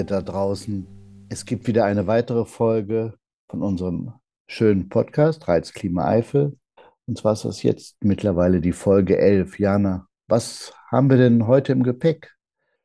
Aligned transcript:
ihr 0.00 0.04
da 0.04 0.22
draußen. 0.22 0.86
Es 1.28 1.44
gibt 1.44 1.66
wieder 1.66 1.84
eine 1.84 2.06
weitere 2.06 2.46
Folge 2.46 3.14
von 3.50 3.62
unserem 3.62 4.14
schönen 4.46 4.88
Podcast 4.88 5.46
Reizklima 5.46 6.06
Eifel. 6.06 6.58
Und 7.06 7.18
zwar 7.18 7.34
ist 7.34 7.44
das 7.44 7.62
jetzt 7.62 8.02
mittlerweile 8.02 8.62
die 8.62 8.72
Folge 8.72 9.18
11. 9.18 9.58
Jana, 9.58 10.06
was 10.26 10.72
haben 10.90 11.10
wir 11.10 11.18
denn 11.18 11.46
heute 11.46 11.72
im 11.72 11.82
Gepäck? 11.82 12.32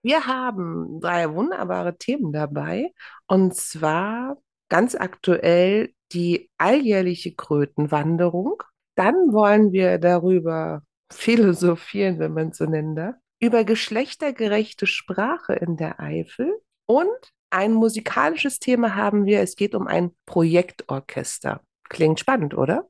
Wir 0.02 0.28
haben 0.28 1.00
drei 1.00 1.34
wunderbare 1.34 1.98
Themen 1.98 2.34
dabei. 2.34 2.92
Und 3.28 3.56
zwar 3.56 4.38
ganz 4.68 4.94
aktuell 4.96 5.94
die 6.12 6.50
alljährliche 6.58 7.34
Krötenwanderung. 7.34 8.62
Dann 8.96 9.32
wollen 9.32 9.72
wir 9.72 10.00
darüber 10.00 10.82
philosophieren, 11.10 12.20
wenn 12.20 12.34
man 12.34 12.50
es 12.50 12.58
so 12.58 12.66
nennen 12.66 12.96
darf, 12.96 13.16
über 13.40 13.64
geschlechtergerechte 13.64 14.86
Sprache 14.86 15.54
in 15.54 15.78
der 15.78 16.02
Eifel. 16.02 16.60
Und 16.88 17.34
ein 17.50 17.74
musikalisches 17.74 18.60
Thema 18.60 18.96
haben 18.96 19.26
wir. 19.26 19.42
Es 19.42 19.56
geht 19.56 19.76
um 19.76 19.88
ein 19.88 20.12
Projektorchester. 20.26 21.62
Klingt 21.90 22.20
spannend, 22.20 22.56
oder? 22.56 22.88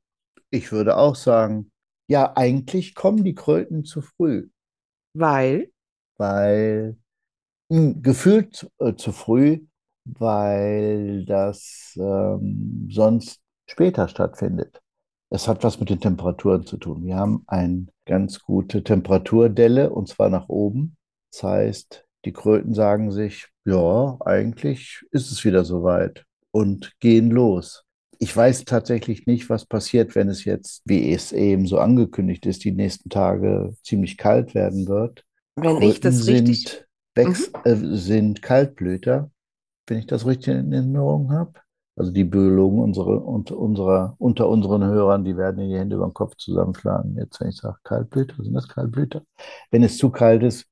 Ich 0.49 0.71
würde 0.71 0.98
auch 0.98 1.16
sagen, 1.16 1.71
ja, 2.08 2.34
eigentlich 2.35 2.95
kommen 2.95 3.23
die 3.23 3.35
Kröten 3.35 3.84
zu 3.84 4.02
früh, 4.02 4.49
Weil, 5.13 5.71
weil 6.18 6.98
mh, 7.70 7.95
gefühlt 8.02 8.70
äh, 8.80 8.95
zu 8.95 9.12
früh, 9.12 9.66
weil 10.05 11.26
das 11.26 11.93
ähm, 11.98 12.90
sonst 12.91 13.41
später 13.70 14.07
stattfindet. 14.07 14.82
Es 15.30 15.48
hat 15.48 15.63
was 15.63 15.80
mit 15.80 15.90
den 15.90 15.99
Temperaturen 15.99 16.66
zu 16.66 16.77
tun. 16.77 17.05
Wir 17.05 17.18
haben 17.18 17.43
eine 17.48 17.88
ganz 18.05 18.41
gute 18.41 18.84
Temperaturdelle 18.84 19.91
und 19.91 20.07
zwar 20.07 20.29
nach 20.29 20.49
oben. 20.49 20.98
Das 21.32 21.43
heißt, 21.43 22.04
die 22.26 22.34
Kröten 22.34 22.73
sagen 22.73 23.12
sich, 23.12 23.48
ja, 23.65 24.18
eigentlich 24.26 25.05
ist 25.12 25.31
es 25.31 25.45
wieder 25.45 25.65
soweit 25.65 26.26
und 26.51 26.93
gehen 26.99 27.29
los. 27.32 27.84
Ich 28.20 28.35
weiß 28.35 28.65
tatsächlich 28.65 29.27
nicht, 29.27 29.49
was 29.49 29.65
passiert, 29.65 30.15
wenn 30.15 30.29
es 30.29 30.45
jetzt, 30.45 30.82
wie 30.85 31.12
es 31.13 31.32
eben 31.34 31.67
so 31.67 31.79
angekündigt 31.79 32.45
ist, 32.45 32.63
die 32.63 32.71
nächsten 32.71 33.09
Tage 33.09 33.76
ziemlich 33.84 34.17
kalt 34.17 34.55
werden 34.55 34.87
wird. 34.87 35.26
wenn 35.55 35.82
ich 35.82 36.01
Kröten 36.01 36.01
das 36.01 36.27
richtig. 36.27 36.63
sind, 36.70 36.85
Mhm. 37.15 37.21
Wächs, 37.27 37.51
äh, 37.63 37.76
sind 37.76 38.41
Kaltblüter, 38.41 39.32
wenn 39.87 39.99
ich 39.99 40.07
das 40.07 40.26
richtig 40.26 40.55
in 40.55 40.71
Erinnerung 40.73 41.32
habe. 41.32 41.54
Also 41.98 42.12
die 42.12 42.26
Biologen 42.26 42.79
unsere, 42.79 43.21
unter, 43.21 43.57
unserer, 43.57 44.15
unter 44.17 44.49
unseren 44.49 44.84
Hörern, 44.84 45.23
die 45.23 45.37
werden 45.37 45.65
die 45.70 45.77
Hände 45.77 45.95
über 45.95 46.07
den 46.07 46.13
Kopf 46.13 46.35
zusammenschlagen. 46.35 47.15
Jetzt, 47.17 47.39
wenn 47.39 47.49
ich 47.49 47.55
sage 47.55 47.77
Kaltblüter, 47.84 48.35
sind 48.43 48.54
das 48.54 48.67
Kaltblüter? 48.67 49.23
Wenn 49.71 49.84
es 49.84 49.98
zu 49.98 50.10
kalt 50.10 50.43
ist, 50.43 50.65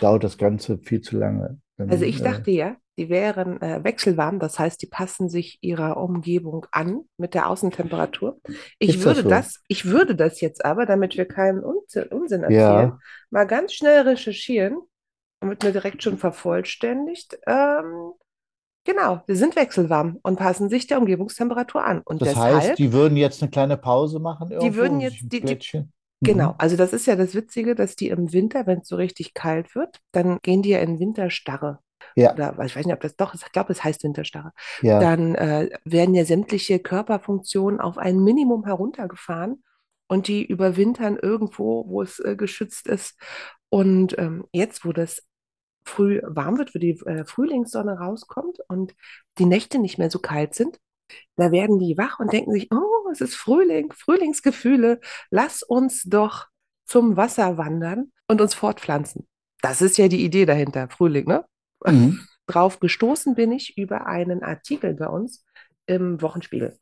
dauert 0.00 0.24
das 0.24 0.38
Ganze 0.38 0.78
viel 0.78 1.00
zu 1.00 1.18
lange. 1.18 1.60
Also 1.78 1.90
Dann, 1.90 2.02
ich 2.02 2.20
äh, 2.20 2.24
dachte 2.24 2.50
ja, 2.50 2.76
die 2.98 3.08
wären 3.08 3.60
äh, 3.62 3.82
wechselwarm, 3.82 4.38
das 4.38 4.58
heißt, 4.58 4.82
die 4.82 4.86
passen 4.86 5.30
sich 5.30 5.58
ihrer 5.62 5.96
Umgebung 5.96 6.66
an 6.70 7.02
mit 7.16 7.32
der 7.32 7.48
Außentemperatur. 7.48 8.38
Ich 8.78 8.90
ist 8.90 8.98
das 8.98 9.04
würde 9.06 9.22
so? 9.22 9.28
das, 9.30 9.62
ich 9.68 9.86
würde 9.86 10.14
das 10.14 10.40
jetzt 10.40 10.64
aber, 10.64 10.84
damit 10.84 11.16
wir 11.16 11.24
keinen 11.24 11.64
Unsinn, 11.64 12.08
Unsinn 12.08 12.42
erzählen, 12.42 12.90
Ja, 12.90 12.98
mal 13.30 13.46
ganz 13.46 13.72
schnell 13.72 14.02
recherchieren 14.02 14.78
und 15.40 15.48
wird 15.48 15.62
mir 15.62 15.72
direkt 15.72 16.02
schon 16.02 16.18
vervollständigt. 16.18 17.38
Ähm, 17.46 18.12
genau, 18.84 19.22
die 19.28 19.36
sind 19.36 19.56
wechselwarm 19.56 20.18
und 20.22 20.36
passen 20.36 20.68
sich 20.68 20.86
der 20.86 20.98
Umgebungstemperatur 20.98 21.82
an. 21.82 22.02
Und 22.04 22.20
das 22.20 22.36
heißt, 22.36 22.56
deshalb, 22.56 22.76
die 22.76 22.92
würden 22.92 23.16
jetzt 23.16 23.42
eine 23.42 23.50
kleine 23.50 23.78
Pause 23.78 24.18
machen 24.18 24.48
die 24.48 24.54
irgendwo 24.54 24.76
würden 24.76 24.94
und 24.96 25.00
sich 25.00 25.22
jetzt, 25.22 25.32
die, 25.32 25.40
die. 25.40 25.88
Genau, 26.22 26.50
Mhm. 26.50 26.56
also 26.58 26.76
das 26.76 26.92
ist 26.92 27.06
ja 27.06 27.16
das 27.16 27.34
Witzige, 27.34 27.74
dass 27.74 27.96
die 27.96 28.08
im 28.08 28.32
Winter, 28.32 28.66
wenn 28.66 28.80
es 28.80 28.88
so 28.88 28.96
richtig 28.96 29.34
kalt 29.34 29.74
wird, 29.74 30.00
dann 30.12 30.38
gehen 30.42 30.62
die 30.62 30.70
ja 30.70 30.80
in 30.80 30.98
Winterstarre. 30.98 31.80
Ja, 32.16 32.34
oder 32.34 32.54
ich 32.64 32.76
weiß 32.76 32.86
nicht, 32.86 32.94
ob 32.94 33.00
das 33.00 33.16
doch, 33.16 33.34
ich 33.34 33.52
glaube, 33.52 33.72
es 33.72 33.84
heißt 33.84 34.04
Winterstarre, 34.04 34.52
ja, 34.82 34.98
dann 34.98 35.34
äh, 35.34 35.70
werden 35.84 36.14
ja 36.14 36.24
sämtliche 36.24 36.78
Körperfunktionen 36.78 37.80
auf 37.80 37.98
ein 37.98 38.20
Minimum 38.20 38.64
heruntergefahren 38.64 39.62
und 40.08 40.28
die 40.28 40.44
überwintern 40.46 41.18
irgendwo, 41.20 41.86
wo 41.88 42.02
es 42.02 42.18
äh, 42.20 42.36
geschützt 42.36 42.86
ist. 42.88 43.16
Und 43.68 44.18
ähm, 44.18 44.46
jetzt, 44.52 44.84
wo 44.84 44.92
das 44.92 45.22
früh 45.84 46.20
warm 46.24 46.58
wird, 46.58 46.74
wo 46.74 46.78
die 46.78 46.98
äh, 47.06 47.24
Frühlingssonne 47.24 47.98
rauskommt 47.98 48.58
und 48.68 48.94
die 49.38 49.46
Nächte 49.46 49.78
nicht 49.78 49.98
mehr 49.98 50.10
so 50.10 50.18
kalt 50.18 50.54
sind, 50.54 50.78
da 51.36 51.52
werden 51.52 51.78
die 51.78 51.96
wach 51.96 52.18
und 52.20 52.32
denken 52.32 52.52
sich, 52.52 52.68
oh, 52.72 53.08
es 53.10 53.20
ist 53.20 53.36
Frühling, 53.36 53.92
Frühlingsgefühle, 53.92 55.00
lass 55.30 55.62
uns 55.62 56.04
doch 56.04 56.46
zum 56.86 57.16
Wasser 57.16 57.56
wandern 57.56 58.12
und 58.28 58.40
uns 58.40 58.54
fortpflanzen. 58.54 59.26
Das 59.62 59.82
ist 59.82 59.98
ja 59.98 60.08
die 60.08 60.24
Idee 60.24 60.46
dahinter, 60.46 60.88
Frühling, 60.88 61.26
ne? 61.26 61.44
mhm. 61.84 62.20
Drauf 62.46 62.80
gestoßen 62.80 63.36
bin 63.36 63.52
ich 63.52 63.78
über 63.78 64.06
einen 64.06 64.42
Artikel 64.42 64.94
bei 64.94 65.06
uns 65.06 65.44
im 65.86 66.20
Wochenspiegel. 66.20 66.76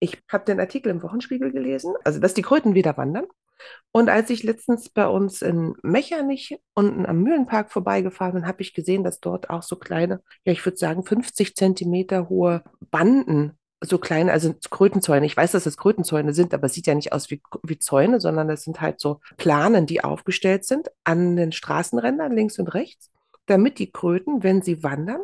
Ich 0.00 0.18
habe 0.30 0.44
den 0.44 0.58
Artikel 0.58 0.90
im 0.90 1.02
Wochenspiegel 1.02 1.52
gelesen, 1.52 1.94
also 2.04 2.18
dass 2.18 2.34
die 2.34 2.42
Kröten 2.42 2.74
wieder 2.74 2.96
wandern. 2.96 3.26
Und 3.92 4.08
als 4.08 4.30
ich 4.30 4.42
letztens 4.42 4.88
bei 4.88 5.06
uns 5.06 5.42
in 5.42 5.74
Mechernich 5.82 6.58
unten 6.74 7.06
am 7.06 7.22
Mühlenpark 7.22 7.72
vorbeigefahren 7.72 8.34
bin, 8.34 8.46
habe 8.46 8.62
ich 8.62 8.74
gesehen, 8.74 9.04
dass 9.04 9.20
dort 9.20 9.48
auch 9.50 9.62
so 9.62 9.76
kleine, 9.76 10.22
ja, 10.44 10.52
ich 10.52 10.64
würde 10.64 10.76
sagen 10.76 11.04
50 11.04 11.54
Zentimeter 11.56 12.28
hohe 12.28 12.62
Banden, 12.90 13.58
so 13.82 13.98
kleine, 13.98 14.32
also 14.32 14.54
Krötenzäune. 14.70 15.26
Ich 15.26 15.36
weiß, 15.36 15.52
dass 15.52 15.64
das 15.64 15.76
Krötenzäune 15.76 16.32
sind, 16.32 16.54
aber 16.54 16.66
es 16.66 16.74
sieht 16.74 16.86
ja 16.86 16.94
nicht 16.94 17.12
aus 17.12 17.30
wie, 17.30 17.40
wie 17.62 17.78
Zäune, 17.78 18.20
sondern 18.20 18.48
das 18.48 18.62
sind 18.62 18.80
halt 18.80 19.00
so 19.00 19.20
Planen, 19.36 19.86
die 19.86 20.02
aufgestellt 20.02 20.64
sind 20.64 20.88
an 21.04 21.36
den 21.36 21.52
Straßenrändern 21.52 22.32
links 22.32 22.58
und 22.58 22.68
rechts, 22.68 23.10
damit 23.46 23.78
die 23.78 23.90
Kröten, 23.90 24.42
wenn 24.42 24.62
sie 24.62 24.82
wandern, 24.82 25.20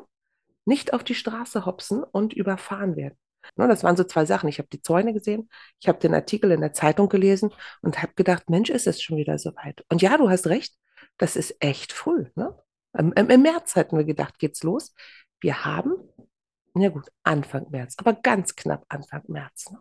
nicht 0.65 0.95
auf 0.95 1.03
die 1.03 1.15
Straße 1.15 1.67
hopsen 1.67 2.03
und 2.05 2.33
überfahren 2.33 2.97
werden. 2.97 3.17
Ne, 3.57 3.69
das 3.69 3.85
waren 3.85 3.97
so 3.97 4.05
zwei 4.05 4.25
Sachen. 4.25 4.49
Ich 4.49 4.59
habe 4.59 4.69
die 4.73 4.83
Zäune 4.83 5.13
gesehen, 5.13 5.49
ich 5.81 5.89
habe 5.89 5.99
den 5.99 6.15
Artikel 6.15 6.51
in 6.51 6.61
der 6.61 6.73
Zeitung 6.73 7.09
gelesen 7.09 7.51
und 7.81 8.03
habe 8.03 8.13
gedacht, 8.15 8.49
Mensch, 8.51 8.71
ist 8.71 8.87
es 8.87 9.03
schon 9.03 9.17
wieder 9.17 9.39
soweit. 9.39 9.85
Und 9.89 10.03
ja, 10.03 10.17
du 10.17 10.31
hast 10.31 10.47
recht, 10.47 10.75
das 11.19 11.37
ist 11.37 11.57
echt 11.61 11.93
früh. 11.93 12.27
Ne? 12.35 12.57
Im, 12.97 13.13
im, 13.13 13.43
März 13.43 13.77
hatten 13.77 13.97
wir 13.97 14.05
gedacht, 14.05 14.39
geht's 14.39 14.63
los. 14.63 14.95
Wir 15.41 15.65
haben, 15.65 15.93
na 16.75 16.89
gut, 16.89 17.09
Anfang 17.23 17.71
März, 17.71 17.95
aber 17.99 18.15
ganz 18.15 18.55
knapp 18.55 18.85
Anfang 18.89 19.23
März. 19.29 19.71
Ne? 19.71 19.79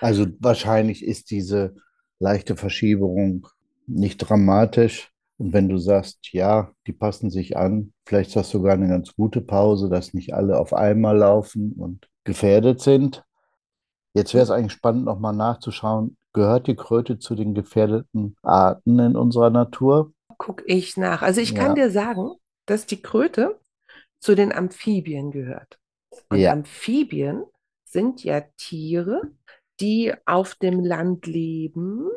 Also 0.00 0.26
wahrscheinlich 0.40 1.04
ist 1.04 1.30
diese 1.30 1.76
leichte 2.18 2.56
Verschiebung 2.56 3.46
nicht 3.86 4.18
dramatisch. 4.18 5.10
Und 5.36 5.52
wenn 5.52 5.68
du 5.68 5.78
sagst, 5.78 6.32
ja, 6.32 6.72
die 6.86 6.92
passen 6.92 7.30
sich 7.30 7.56
an, 7.56 7.92
vielleicht 8.06 8.28
ist 8.28 8.36
das 8.36 8.50
sogar 8.50 8.74
eine 8.74 8.88
ganz 8.88 9.14
gute 9.14 9.40
Pause, 9.40 9.88
dass 9.88 10.14
nicht 10.14 10.32
alle 10.32 10.58
auf 10.58 10.72
einmal 10.72 11.18
laufen 11.18 11.72
und 11.72 12.08
gefährdet 12.24 12.80
sind. 12.80 13.24
Jetzt 14.14 14.34
wäre 14.34 14.44
es 14.44 14.50
eigentlich 14.50 14.72
spannend, 14.72 15.04
nochmal 15.06 15.34
nachzuschauen, 15.34 16.16
gehört 16.34 16.66
die 16.68 16.76
Kröte 16.76 17.18
zu 17.18 17.34
den 17.36 17.54
gefährdeten 17.54 18.36
Arten 18.42 18.98
in 19.00 19.16
unserer 19.16 19.50
Natur? 19.50 20.12
Guck 20.38 20.62
ich 20.66 20.96
nach. 20.96 21.22
Also 21.22 21.40
ich 21.40 21.54
kann 21.54 21.74
Ja, 21.74 21.74
dir 21.74 21.90
sagen, 21.90 22.32
dass 22.66 22.86
die 22.86 23.00
Kröte 23.02 23.60
zu 24.20 24.34
den 24.34 24.52
Amphibien 24.52 25.30
gehört. 25.30 25.78
Und 26.30 26.46
ja, 26.46 26.50
Amphibien 26.50 27.44
sind 27.84 28.24
ja 28.24 28.42
Tiere, 28.56 29.22
die 29.80 30.14
auf 30.26 30.54
dem 30.56 30.80
Land 30.84 31.26
leben 31.26 32.08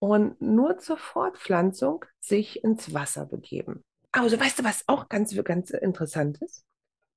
und 0.00 0.40
nur 0.40 0.78
zur 0.78 0.98
Fortpflanzung 0.98 2.04
sich 2.20 2.64
ins 2.64 2.94
Wasser 2.94 3.26
begeben. 3.26 3.82
Also 4.12 4.38
weißt 4.40 4.60
du, 4.60 4.64
was 4.64 4.84
auch 4.88 5.08
ganz, 5.08 5.34
ganz 5.44 5.70
interessant 5.70 6.40
ist? 6.42 6.64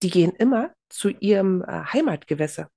Die 0.04 0.10
gehen 0.10 0.32
immer 0.32 0.74
zu 0.90 1.10
ihrem 1.10 1.64
äh, 1.64 1.84
Heimatgewässer. 1.94 2.70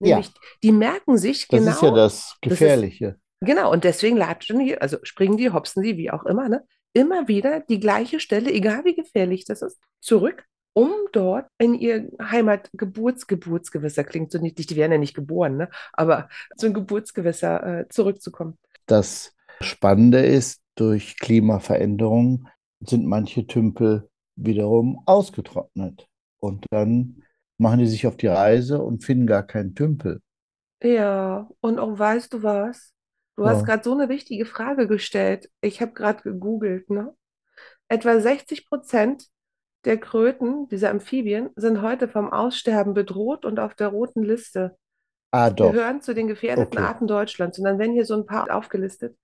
ja, 0.00 0.16
Nämlich, 0.16 0.32
die 0.62 0.72
merken 0.72 1.18
sich 1.18 1.48
das 1.48 1.66
ist 1.66 1.82
ja 1.82 1.90
genau, 1.90 1.96
das 1.96 2.36
das 2.42 2.60
ist 2.60 2.60
Gefährliche. 2.60 3.18
genau, 3.40 3.72
und 3.72 3.84
deswegen 3.84 4.16
latschen 4.16 4.60
die, 4.60 4.78
also 4.80 4.98
springen 5.02 5.36
die, 5.36 5.50
hopsen 5.50 5.82
die, 5.82 5.96
wie 5.96 6.10
auch 6.10 6.24
immer, 6.24 6.48
ne? 6.48 6.64
Immer 6.92 7.28
wieder 7.28 7.60
die 7.60 7.80
gleiche 7.80 8.20
Stelle, 8.20 8.50
egal 8.52 8.84
wie 8.84 8.94
gefährlich 8.94 9.44
das 9.44 9.60
ist, 9.62 9.78
zurück, 10.00 10.46
um 10.72 10.92
dort 11.12 11.46
in 11.58 11.74
ihr 11.74 12.10
Heimat-Geburtsgeburtsgewässer, 12.20 14.04
klingt 14.04 14.30
so 14.30 14.38
niedlich, 14.38 14.66
die 14.66 14.76
werden 14.76 14.92
ja 14.92 14.98
nicht 14.98 15.14
geboren, 15.14 15.56
ne? 15.56 15.70
Aber 15.92 16.28
zum 16.56 16.72
Geburtsgewässer 16.74 17.80
äh, 17.80 17.88
zurückzukommen. 17.88 18.58
Das 18.86 19.34
Spannende 19.60 20.24
ist, 20.24 20.62
durch 20.74 21.16
Klimaveränderungen 21.18 22.48
sind 22.80 23.06
manche 23.06 23.46
Tümpel 23.46 24.08
wiederum 24.36 25.02
ausgetrocknet. 25.06 26.06
Und 26.46 26.66
dann 26.70 27.22
machen 27.58 27.78
die 27.80 27.86
sich 27.86 28.06
auf 28.06 28.16
die 28.16 28.26
Reise 28.28 28.82
und 28.82 29.04
finden 29.04 29.26
gar 29.26 29.46
keinen 29.46 29.74
Tümpel. 29.74 30.20
Ja, 30.82 31.48
und 31.60 31.78
auch 31.78 31.98
weißt 31.98 32.32
du 32.34 32.42
was? 32.42 32.92
Du 33.36 33.46
hast 33.46 33.60
Ja. 33.60 33.64
gerade 33.64 33.84
so 33.84 33.92
eine 33.92 34.08
wichtige 34.08 34.46
Frage 34.46 34.86
gestellt. 34.86 35.50
Ich 35.60 35.80
habe 35.80 35.92
gerade 35.92 36.22
gegoogelt, 36.22 36.90
ne? 36.90 37.14
Etwa 37.88 38.20
60 38.20 38.66
Prozent 38.68 39.26
der 39.84 39.98
Kröten, 39.98 40.68
dieser 40.68 40.90
Amphibien, 40.90 41.50
sind 41.56 41.82
heute 41.82 42.08
vom 42.08 42.32
Aussterben 42.32 42.94
bedroht 42.94 43.44
und 43.44 43.60
auf 43.60 43.74
der 43.74 43.88
roten 43.88 44.22
Liste. 44.22 44.76
Ah, 45.32 45.50
doch. 45.50 45.72
Gehören 45.72 46.02
zu 46.02 46.14
den 46.14 46.28
gefährdeten 46.28 46.78
Okay. 46.78 46.86
Arten 46.86 47.06
Deutschlands. 47.06 47.58
Und 47.58 47.64
dann 47.64 47.78
werden 47.78 47.92
hier 47.94 48.04
so 48.06 48.14
ein 48.14 48.26
paar 48.26 48.54
aufgelistet. 48.54 49.16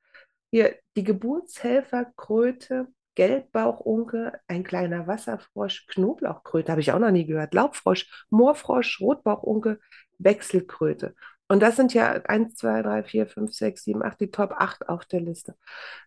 Hier 0.50 0.76
die 0.96 1.04
Geburtshelferkröte 1.04 2.88
Gelbbauchunke, 3.14 4.40
ein 4.46 4.64
kleiner 4.64 5.06
Wasserfrosch, 5.06 5.86
Knoblauchkröte, 5.88 6.72
habe 6.72 6.80
ich 6.80 6.92
auch 6.92 6.98
noch 6.98 7.10
nie 7.10 7.26
gehört, 7.26 7.54
Laubfrosch, 7.54 8.26
Moorfrosch, 8.30 9.00
Rotbauchunke, 9.00 9.78
Wechselkröte. 10.18 11.14
Und 11.48 11.60
das 11.60 11.76
sind 11.76 11.92
ja 11.92 12.12
1, 12.12 12.54
2, 12.54 12.82
3, 12.82 13.02
4, 13.04 13.26
5, 13.26 13.52
6, 13.52 13.84
7, 13.84 14.02
8, 14.02 14.20
die 14.20 14.30
Top 14.30 14.52
8 14.56 14.88
auf 14.88 15.04
der 15.04 15.20
Liste. 15.20 15.54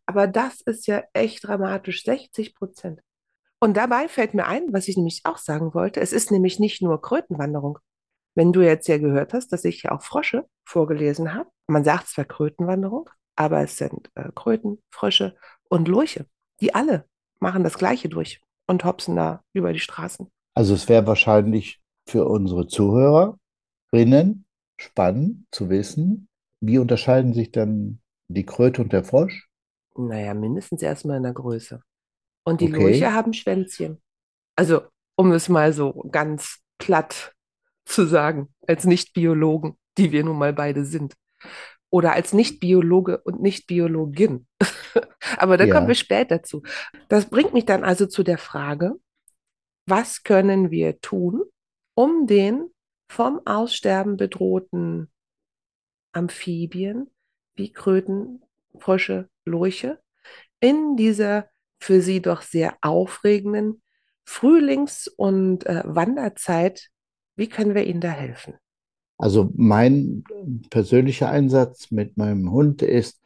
Aber 0.06 0.28
das 0.28 0.62
ist 0.62 0.88
ja 0.88 1.04
echt 1.14 1.46
dramatisch, 1.46 2.04
60 2.04 2.56
Prozent. 2.56 3.02
Und 3.60 3.78
dabei 3.78 4.08
fällt 4.08 4.34
mir 4.34 4.48
ein, 4.48 4.74
was 4.74 4.88
ich 4.88 4.98
nämlich 4.98 5.22
auch 5.24 5.38
sagen 5.38 5.74
wollte, 5.74 6.02
es 6.02 6.14
ist 6.14 6.32
nämlich 6.32 6.60
nicht 6.60 6.82
nur 6.82 7.02
Krötenwanderung. 7.02 7.80
Wenn 8.34 8.54
du 8.54 8.62
jetzt 8.62 8.88
ja 8.88 8.98
gehört 8.98 9.34
hast, 9.34 9.54
dass 9.54 9.66
ich 9.66 9.84
ja 9.84 9.92
auch 9.92 10.02
Frösche 10.02 10.46
vorgelesen 10.66 11.34
habe, 11.34 11.50
man 11.68 11.84
sagt 11.84 12.08
zwar 12.08 12.26
Krötenwanderung, 12.26 13.10
aber 13.36 13.62
es 13.62 13.78
sind 13.78 14.10
äh, 14.16 14.32
Kröten, 14.34 14.84
Frösche 14.90 15.36
und 15.70 15.88
Lurche. 15.88 16.26
Die 16.62 16.74
alle 16.74 17.08
machen 17.40 17.64
das 17.64 17.78
Gleiche 17.78 18.10
durch 18.10 18.42
und 18.68 18.84
hopsen 18.86 19.16
da 19.16 19.44
über 19.54 19.74
die 19.74 19.80
Straßen. 19.80 20.30
Also 20.54 20.74
es 20.74 20.88
wäre 20.90 21.06
wahrscheinlich 21.08 21.82
für 22.08 22.26
unsere 22.26 22.68
Zuhörerinnen 22.68 24.46
spannend 24.80 25.46
zu 25.52 25.70
wissen, 25.70 26.28
wie 26.62 26.78
unterscheiden 26.78 27.34
sich 27.34 27.52
dann 27.52 28.00
die 28.28 28.46
Kröte 28.46 28.82
und 28.82 28.94
der 28.94 29.04
Frosch? 29.04 29.50
Naja, 29.98 30.34
mindestens 30.34 30.82
erstmal 30.82 31.18
in 31.18 31.24
der 31.24 31.34
Größe. 31.34 31.82
Und 32.44 32.62
die 32.62 32.66
Okay. 32.66 32.84
Lurche 32.84 33.14
haben 33.14 33.34
Schwänzchen. 33.34 34.02
Also, 34.56 34.82
um 35.16 35.32
es 35.32 35.50
mal 35.50 35.74
so 35.74 35.94
ganz 36.12 36.60
platt 36.78 37.34
zu 37.86 38.06
sagen, 38.06 38.54
als 38.68 38.86
Nicht-Biologen, 38.86 39.78
die 39.98 40.12
wir 40.12 40.24
nun 40.24 40.38
mal 40.38 40.54
beide 40.54 40.86
sind. 40.86 41.16
Oder 41.96 42.12
als 42.12 42.34
Nicht-Biologe 42.34 43.20
und 43.20 43.42
Nicht-Biologin. 43.42 44.48
Aber 45.38 45.56
da 45.56 45.66
kommen 45.66 45.88
wir 45.88 45.94
Ja. 45.94 46.00
später 46.00 46.44
zu. 46.44 46.62
Das 47.08 47.30
bringt 47.30 47.54
mich 47.54 47.64
dann 47.66 47.86
also 47.86 48.06
zu 48.06 48.22
der 48.22 48.38
Frage, 48.38 48.96
was 49.88 50.24
können 50.24 50.72
wir 50.72 51.00
tun, 51.00 51.44
um 51.94 52.28
den 52.28 52.70
vom 53.08 53.40
Aussterben 53.46 54.18
bedrohten 54.18 55.10
Amphibien 56.12 57.10
wie 57.56 57.72
Kröten, 57.72 58.42
Frösche, 58.78 59.30
Lurche 59.46 60.02
in 60.60 60.98
dieser 60.98 61.50
für 61.80 62.02
sie 62.02 62.22
doch 62.22 62.42
sehr 62.42 62.76
aufregenden 62.82 63.82
Frühlings- 64.26 65.08
und 65.08 65.66
äh, 65.66 65.84
Wanderzeit, 65.86 66.90
wie 67.38 67.48
können 67.48 67.74
wir 67.74 67.86
ihnen 67.86 68.02
da 68.02 68.10
helfen? 68.10 68.56
Also 69.18 69.50
mein 69.56 70.24
persönlicher 70.70 71.30
Einsatz 71.30 71.92
mit 71.92 72.18
meinem 72.18 72.52
Hund 72.52 72.82
ist, 72.82 73.22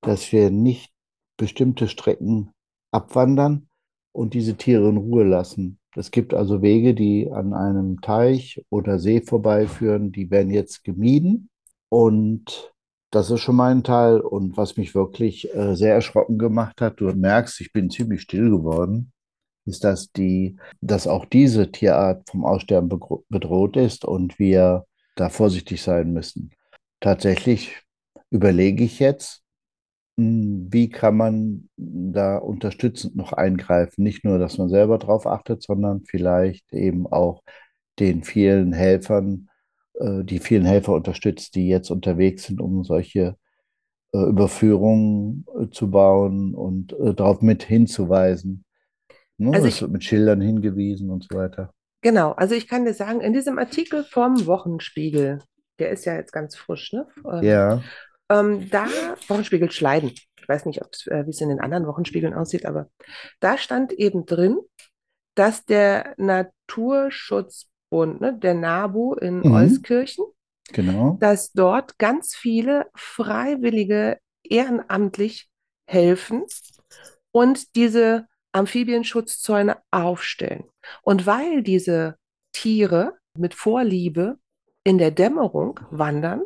dass 0.00 0.32
wir 0.32 0.50
nicht 0.50 0.92
bestimmte 1.36 1.88
Strecken 1.88 2.50
abwandern 2.90 3.68
und 4.12 4.34
diese 4.34 4.56
Tiere 4.56 4.88
in 4.88 4.96
Ruhe 4.96 5.24
lassen. 5.24 5.78
Es 5.94 6.10
gibt 6.10 6.34
also 6.34 6.62
Wege, 6.62 6.94
die 6.94 7.30
an 7.30 7.54
einem 7.54 8.00
Teich 8.00 8.64
oder 8.70 8.98
See 8.98 9.20
vorbeiführen, 9.20 10.12
die 10.12 10.30
werden 10.30 10.50
jetzt 10.50 10.84
gemieden 10.84 11.48
und 11.88 12.72
das 13.10 13.30
ist 13.30 13.40
schon 13.40 13.56
mal 13.56 13.72
ein 13.72 13.84
Teil. 13.84 14.20
Und 14.20 14.56
was 14.56 14.76
mich 14.76 14.94
wirklich 14.94 15.54
äh, 15.54 15.74
sehr 15.74 15.94
erschrocken 15.94 16.38
gemacht 16.38 16.80
hat, 16.80 17.00
du 17.00 17.06
merkst, 17.06 17.60
ich 17.60 17.72
bin 17.72 17.90
ziemlich 17.90 18.22
still 18.22 18.50
geworden, 18.50 19.12
ist, 19.64 19.84
dass 19.84 20.12
die, 20.12 20.56
dass 20.80 21.06
auch 21.06 21.24
diese 21.24 21.70
Tierart 21.70 22.28
vom 22.28 22.44
Aussterben 22.44 22.88
bedroht 23.28 23.76
ist 23.76 24.04
und 24.04 24.38
wir 24.38 24.84
da 25.20 25.28
vorsichtig 25.30 25.82
sein 25.82 26.12
müssen. 26.12 26.50
Tatsächlich 27.00 27.76
überlege 28.30 28.84
ich 28.84 28.98
jetzt, 28.98 29.42
mh, 30.16 30.68
wie 30.72 30.88
kann 30.90 31.16
man 31.16 31.68
da 31.76 32.38
unterstützend 32.38 33.16
noch 33.16 33.32
eingreifen? 33.32 34.02
Nicht 34.04 34.24
nur, 34.24 34.38
dass 34.38 34.58
man 34.58 34.68
selber 34.68 34.98
drauf 34.98 35.26
achtet, 35.26 35.62
sondern 35.62 36.04
vielleicht 36.04 36.72
eben 36.72 37.06
auch 37.06 37.42
den 37.98 38.24
vielen 38.24 38.72
Helfern, 38.72 39.48
äh, 39.94 40.24
die 40.24 40.38
vielen 40.40 40.64
Helfer 40.66 40.94
unterstützt, 40.94 41.54
die 41.56 41.68
jetzt 41.68 41.90
unterwegs 41.90 42.44
sind, 42.44 42.60
um 42.60 42.84
solche 42.84 43.36
äh, 44.14 44.18
Überführungen 44.18 45.46
äh, 45.60 45.68
zu 45.70 45.90
bauen 45.90 46.54
und 46.54 46.96
darauf 46.98 47.42
mit 47.42 47.64
hinzuweisen. 47.64 48.64
Ne? 49.38 49.52
Also 49.52 49.66
Es 49.66 49.76
ich, 49.76 49.82
wird 49.82 49.92
mit 49.92 50.04
Schildern 50.04 50.40
hingewiesen 50.40 51.10
und 51.10 51.24
so 51.24 51.36
weiter. 51.36 51.74
Genau, 52.00 52.32
also 52.32 52.54
ich 52.54 52.68
kann 52.68 52.84
dir 52.84 52.94
sagen, 52.94 53.20
in 53.20 53.32
diesem 53.32 53.58
Artikel 53.58 54.04
vom 54.04 54.46
Wochenspiegel, 54.46 55.40
der 55.78 55.90
ist 55.90 56.04
ja 56.04 56.14
jetzt 56.14 56.32
ganz 56.32 56.56
frisch, 56.56 56.92
ne? 56.92 57.06
Ähm, 57.24 57.42
Ja, 57.42 57.82
ähm, 58.30 58.68
da, 58.70 58.86
Wochenspiegel 59.28 59.70
Schleiden, 59.70 60.10
ich 60.10 60.48
weiß 60.48 60.66
nicht, 60.66 60.80
äh, 61.06 61.26
wie 61.26 61.30
es 61.30 61.40
in 61.40 61.48
den 61.48 61.60
anderen 61.60 61.86
Wochenspiegeln 61.86 62.34
aussieht, 62.34 62.66
aber 62.66 62.88
da 63.40 63.56
stand 63.56 63.92
eben 63.92 64.26
drin, 64.26 64.58
dass 65.34 65.64
der 65.64 66.14
Naturschutzbund, 66.16 68.20
ne, 68.20 68.38
der 68.38 68.54
NABU 68.54 69.14
in 69.14 69.40
mhm, 69.40 69.52
Euskirchen, 69.52 70.24
genau. 70.72 71.16
dass 71.20 71.52
dort 71.52 71.98
ganz 71.98 72.34
viele 72.34 72.86
Freiwillige 72.94 74.18
ehrenamtlich 74.42 75.48
helfen 75.86 76.44
und 77.30 77.76
diese 77.76 78.26
Amphibienschutzzäune 78.58 79.78
aufstellen. 79.90 80.64
Und 81.02 81.26
weil 81.26 81.62
diese 81.62 82.16
Tiere 82.52 83.14
mit 83.36 83.54
Vorliebe 83.54 84.38
in 84.84 84.98
der 84.98 85.10
Dämmerung 85.10 85.80
wandern, 85.90 86.42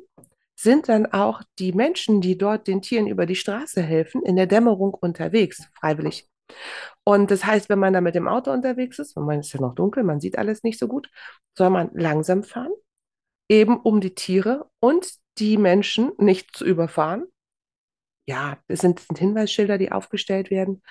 sind 0.55 0.89
dann 0.89 1.07
auch 1.07 1.43
die 1.59 1.73
Menschen, 1.73 2.21
die 2.21 2.39
dort 2.39 2.69
den 2.69 2.83
Tieren 2.83 3.07
über 3.07 3.27
die 3.27 3.35
Straße 3.35 3.83
helfen, 3.83 4.23
in 4.23 4.37
der 4.37 4.47
Dämmerung 4.47 4.95
unterwegs, 4.95 5.67
freiwillig. 5.75 6.29
Und 7.05 7.31
das 7.31 7.45
heißt, 7.45 7.69
wenn 7.69 7.79
man 7.79 7.93
da 7.93 8.01
mit 8.01 8.15
dem 8.15 8.29
Auto 8.29 8.53
unterwegs 8.53 8.99
ist, 8.99 9.17
und 9.17 9.27
man 9.27 9.41
ist 9.41 9.53
ja 9.53 9.61
noch 9.61 9.75
dunkel, 9.75 10.05
man 10.05 10.21
sieht 10.21 10.39
alles 10.39 10.63
nicht 10.63 10.79
so 10.79 10.87
gut, 10.87 11.11
soll 11.57 11.71
man 11.71 11.91
langsam 11.95 12.45
fahren, 12.45 12.73
eben 13.49 13.77
um 13.81 14.01
die 14.01 14.15
Tiere 14.15 14.71
und 14.81 15.11
die 15.39 15.57
Menschen 15.57 16.13
nicht 16.19 16.55
zu 16.55 16.65
überfahren. 16.65 17.25
Ja, 18.27 18.59
es 18.69 18.81
sind, 18.81 19.01
sind 19.01 19.19
Hinweisschilder, 19.19 19.79
die 19.79 19.91
aufgestellt 19.91 20.51
werden. 20.51 20.83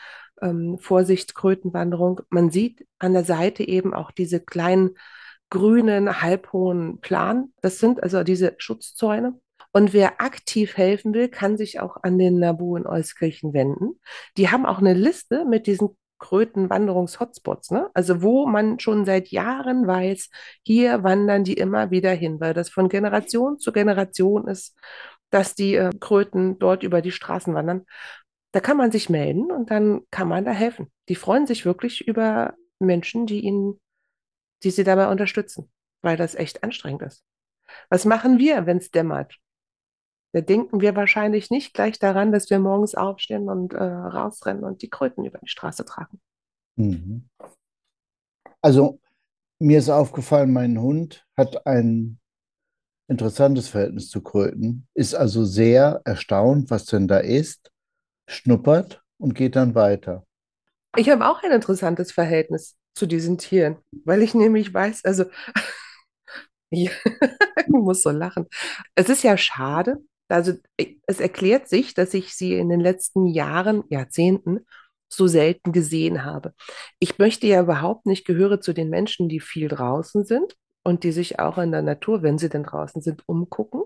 Ähm, 0.41 0.77
Vorsicht, 0.79 1.35
Krötenwanderung. 1.35 2.21
Man 2.29 2.49
sieht 2.49 2.85
an 2.99 3.13
der 3.13 3.23
Seite 3.23 3.67
eben 3.67 3.93
auch 3.93 4.11
diese 4.11 4.39
kleinen 4.39 4.91
grünen, 5.49 6.21
halbhohen 6.21 6.99
Plan. 7.01 7.53
Das 7.61 7.79
sind 7.79 8.01
also 8.01 8.23
diese 8.23 8.55
Schutzzäune. 8.57 9.39
Und 9.73 9.93
wer 9.93 10.21
aktiv 10.21 10.75
helfen 10.75 11.13
will, 11.13 11.29
kann 11.29 11.57
sich 11.57 11.79
auch 11.79 11.97
an 12.03 12.17
den 12.17 12.39
Nabu 12.39 12.75
in 12.75 12.85
Euskirchen 12.85 13.53
wenden. 13.53 13.99
Die 14.37 14.49
haben 14.49 14.65
auch 14.65 14.79
eine 14.79 14.93
Liste 14.93 15.45
mit 15.45 15.67
diesen 15.67 15.95
Krötenwanderungs-Hotspots, 16.19 17.71
ne? 17.71 17.89
Also 17.93 18.21
wo 18.21 18.45
man 18.45 18.79
schon 18.79 19.05
seit 19.05 19.29
Jahren 19.29 19.87
weiß, 19.87 20.29
hier 20.61 21.03
wandern 21.03 21.43
die 21.43 21.55
immer 21.55 21.89
wieder 21.89 22.11
hin, 22.11 22.39
weil 22.39 22.53
das 22.53 22.69
von 22.69 22.89
Generation 22.89 23.59
zu 23.59 23.71
Generation 23.71 24.47
ist, 24.47 24.77
dass 25.31 25.55
die 25.55 25.75
äh, 25.75 25.89
Kröten 25.99 26.59
dort 26.59 26.83
über 26.83 27.01
die 27.01 27.11
Straßen 27.11 27.55
wandern. 27.55 27.85
Da 28.51 28.59
kann 28.59 28.77
man 28.77 28.91
sich 28.91 29.09
melden 29.09 29.51
und 29.51 29.71
dann 29.71 30.01
kann 30.11 30.27
man 30.27 30.45
da 30.45 30.51
helfen. 30.51 30.91
Die 31.09 31.15
freuen 31.15 31.47
sich 31.47 31.65
wirklich 31.65 32.07
über 32.07 32.55
Menschen, 32.79 33.25
die 33.25 33.41
ihnen, 33.41 33.79
die 34.63 34.71
sie 34.71 34.83
dabei 34.83 35.09
unterstützen, 35.09 35.71
weil 36.01 36.17
das 36.17 36.35
echt 36.35 36.63
anstrengend 36.63 37.03
ist. 37.03 37.23
Was 37.89 38.05
machen 38.05 38.39
wir, 38.39 38.65
wenn 38.65 38.77
es 38.77 38.91
dämmert? 38.91 39.37
Da 40.33 40.41
denken 40.41 40.81
wir 40.81 40.95
wahrscheinlich 40.95 41.49
nicht 41.49 41.73
gleich 41.73 41.99
daran, 41.99 42.31
dass 42.31 42.49
wir 42.49 42.59
morgens 42.59 42.95
aufstehen 42.95 43.49
und 43.49 43.73
äh, 43.73 43.83
rausrennen 43.83 44.63
und 44.63 44.81
die 44.81 44.89
Kröten 44.89 45.25
über 45.25 45.39
die 45.39 45.49
Straße 45.49 45.83
tragen. 45.85 46.21
Mhm. 46.77 47.29
Also 48.61 48.99
mir 49.59 49.79
ist 49.79 49.89
aufgefallen, 49.89 50.53
mein 50.53 50.79
Hund 50.79 51.25
hat 51.35 51.65
ein 51.65 52.19
interessantes 53.07 53.67
Verhältnis 53.67 54.09
zu 54.09 54.21
Kröten, 54.21 54.87
ist 54.93 55.13
also 55.13 55.43
sehr 55.43 56.01
erstaunt, 56.05 56.69
was 56.69 56.85
denn 56.85 57.07
da 57.07 57.17
ist, 57.17 57.70
schnuppert 58.31 59.01
und 59.17 59.35
geht 59.35 59.55
dann 59.55 59.75
weiter. 59.75 60.25
Ich 60.97 61.09
habe 61.09 61.27
auch 61.27 61.41
ein 61.43 61.51
interessantes 61.51 62.11
Verhältnis 62.11 62.77
zu 62.93 63.05
diesen 63.05 63.37
Tieren, 63.37 63.77
weil 64.05 64.21
ich 64.21 64.33
nämlich 64.33 64.73
weiß, 64.73 65.05
also 65.05 65.25
ich 66.69 66.91
muss 67.67 68.01
so 68.01 68.09
lachen. 68.09 68.47
Es 68.95 69.09
ist 69.09 69.23
ja 69.23 69.37
schade. 69.37 69.97
Also 70.27 70.53
es 71.07 71.19
erklärt 71.19 71.67
sich, 71.67 71.93
dass 71.93 72.13
ich 72.13 72.35
sie 72.35 72.55
in 72.55 72.69
den 72.69 72.79
letzten 72.79 73.27
Jahren, 73.27 73.83
Jahrzehnten 73.89 74.65
so 75.09 75.27
selten 75.27 75.73
gesehen 75.73 76.23
habe. 76.23 76.53
Ich 76.99 77.19
möchte 77.19 77.47
ja 77.47 77.61
überhaupt 77.61 78.05
nicht, 78.05 78.25
gehöre 78.25 78.61
zu 78.61 78.71
den 78.71 78.89
Menschen, 78.89 79.27
die 79.27 79.41
viel 79.41 79.67
draußen 79.67 80.23
sind 80.23 80.55
und 80.83 81.03
die 81.03 81.11
sich 81.11 81.39
auch 81.39 81.57
in 81.57 81.71
der 81.71 81.81
Natur, 81.81 82.23
wenn 82.23 82.37
sie 82.37 82.47
denn 82.47 82.63
draußen 82.63 83.01
sind, 83.01 83.27
umgucken. 83.27 83.83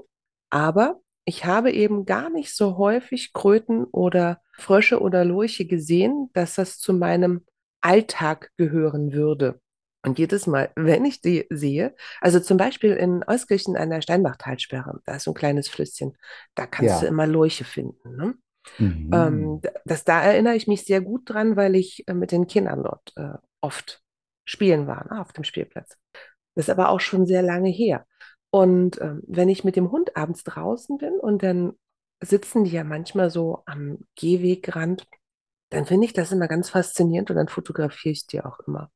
Aber 0.52 1.02
ich 1.26 1.46
habe 1.46 1.72
eben 1.72 2.06
gar 2.06 2.30
nicht 2.30 2.56
so 2.56 2.78
häufig 2.78 3.34
Kröten 3.34 3.86
oder 3.86 4.42
Frösche 4.54 5.02
oder 5.02 5.26
Lurche 5.26 5.66
gesehen, 5.66 6.30
dass 6.34 6.56
das 6.56 6.80
zu 6.80 6.94
meinem 6.94 7.46
Alltag 7.82 8.52
gehören 8.58 9.14
würde. 9.14 9.60
Und 10.04 10.20
jedes 10.20 10.46
Mal, 10.46 10.72
wenn 10.76 11.04
ich 11.04 11.22
die 11.22 11.48
sehe, 11.50 11.96
also 12.22 12.40
zum 12.40 12.58
Beispiel 12.58 12.94
in 12.94 13.24
Euskirchen 13.28 13.76
an 13.76 13.90
der 13.90 14.02
Steinbachtalsperre, 14.02 15.02
da 15.06 15.16
ist 15.16 15.24
so 15.24 15.32
ein 15.32 15.36
kleines 15.36 15.68
Flüsschen, 15.68 16.16
da 16.54 16.68
kannst 16.68 17.02
du 17.02 17.06
Ja, 17.06 17.08
immer 17.08 17.26
Lurche 17.26 17.64
finden. 17.64 18.16
Ne? 18.16 18.36
Ähm, 19.12 19.62
Mhm. 19.62 19.62
d- 19.62 19.70
das, 19.86 20.04
da 20.04 20.22
erinnere 20.22 20.56
ich 20.56 20.68
mich 20.68 20.86
sehr 20.86 21.02
gut 21.02 21.30
dran, 21.30 21.56
weil 21.56 21.76
ich 21.76 22.04
äh, 22.08 22.14
mit 22.14 22.32
den 22.32 22.48
Kindern 22.48 22.84
dort 22.84 23.14
äh, 23.16 23.34
oft 23.62 24.02
spielen 24.46 24.88
war, 24.88 25.06
ne, 25.14 25.22
auf 25.22 25.34
dem 25.34 25.44
Spielplatz. 25.44 25.98
Das 26.56 26.66
ist 26.68 26.70
aber 26.70 26.90
auch 26.90 27.00
schon 27.02 27.26
sehr 27.26 27.42
lange 27.44 27.70
her. 27.70 28.06
Und 28.56 29.02
ähm, 29.02 29.22
wenn 29.28 29.50
ich 29.50 29.64
mit 29.64 29.76
dem 29.76 29.92
Hund 29.92 30.16
abends 30.16 30.44
draußen 30.44 30.98
bin 30.98 31.14
und 31.20 31.44
dann 31.44 31.74
sitzen 32.22 32.64
die 32.64 32.72
ja 32.72 32.84
manchmal 32.84 33.30
so 33.30 33.64
am 33.66 34.00
Gehwegrand, 34.16 35.06
dann 35.72 35.86
finde 35.86 36.06
ich 36.08 36.14
das 36.14 36.32
immer 36.32 36.48
ganz 36.48 36.70
faszinierend 36.70 37.32
und 37.32 37.38
dann 37.38 37.50
fotografiere 37.50 38.14
ich 38.14 38.28
die 38.28 38.42
auch 38.42 38.60
immer. 38.62 38.92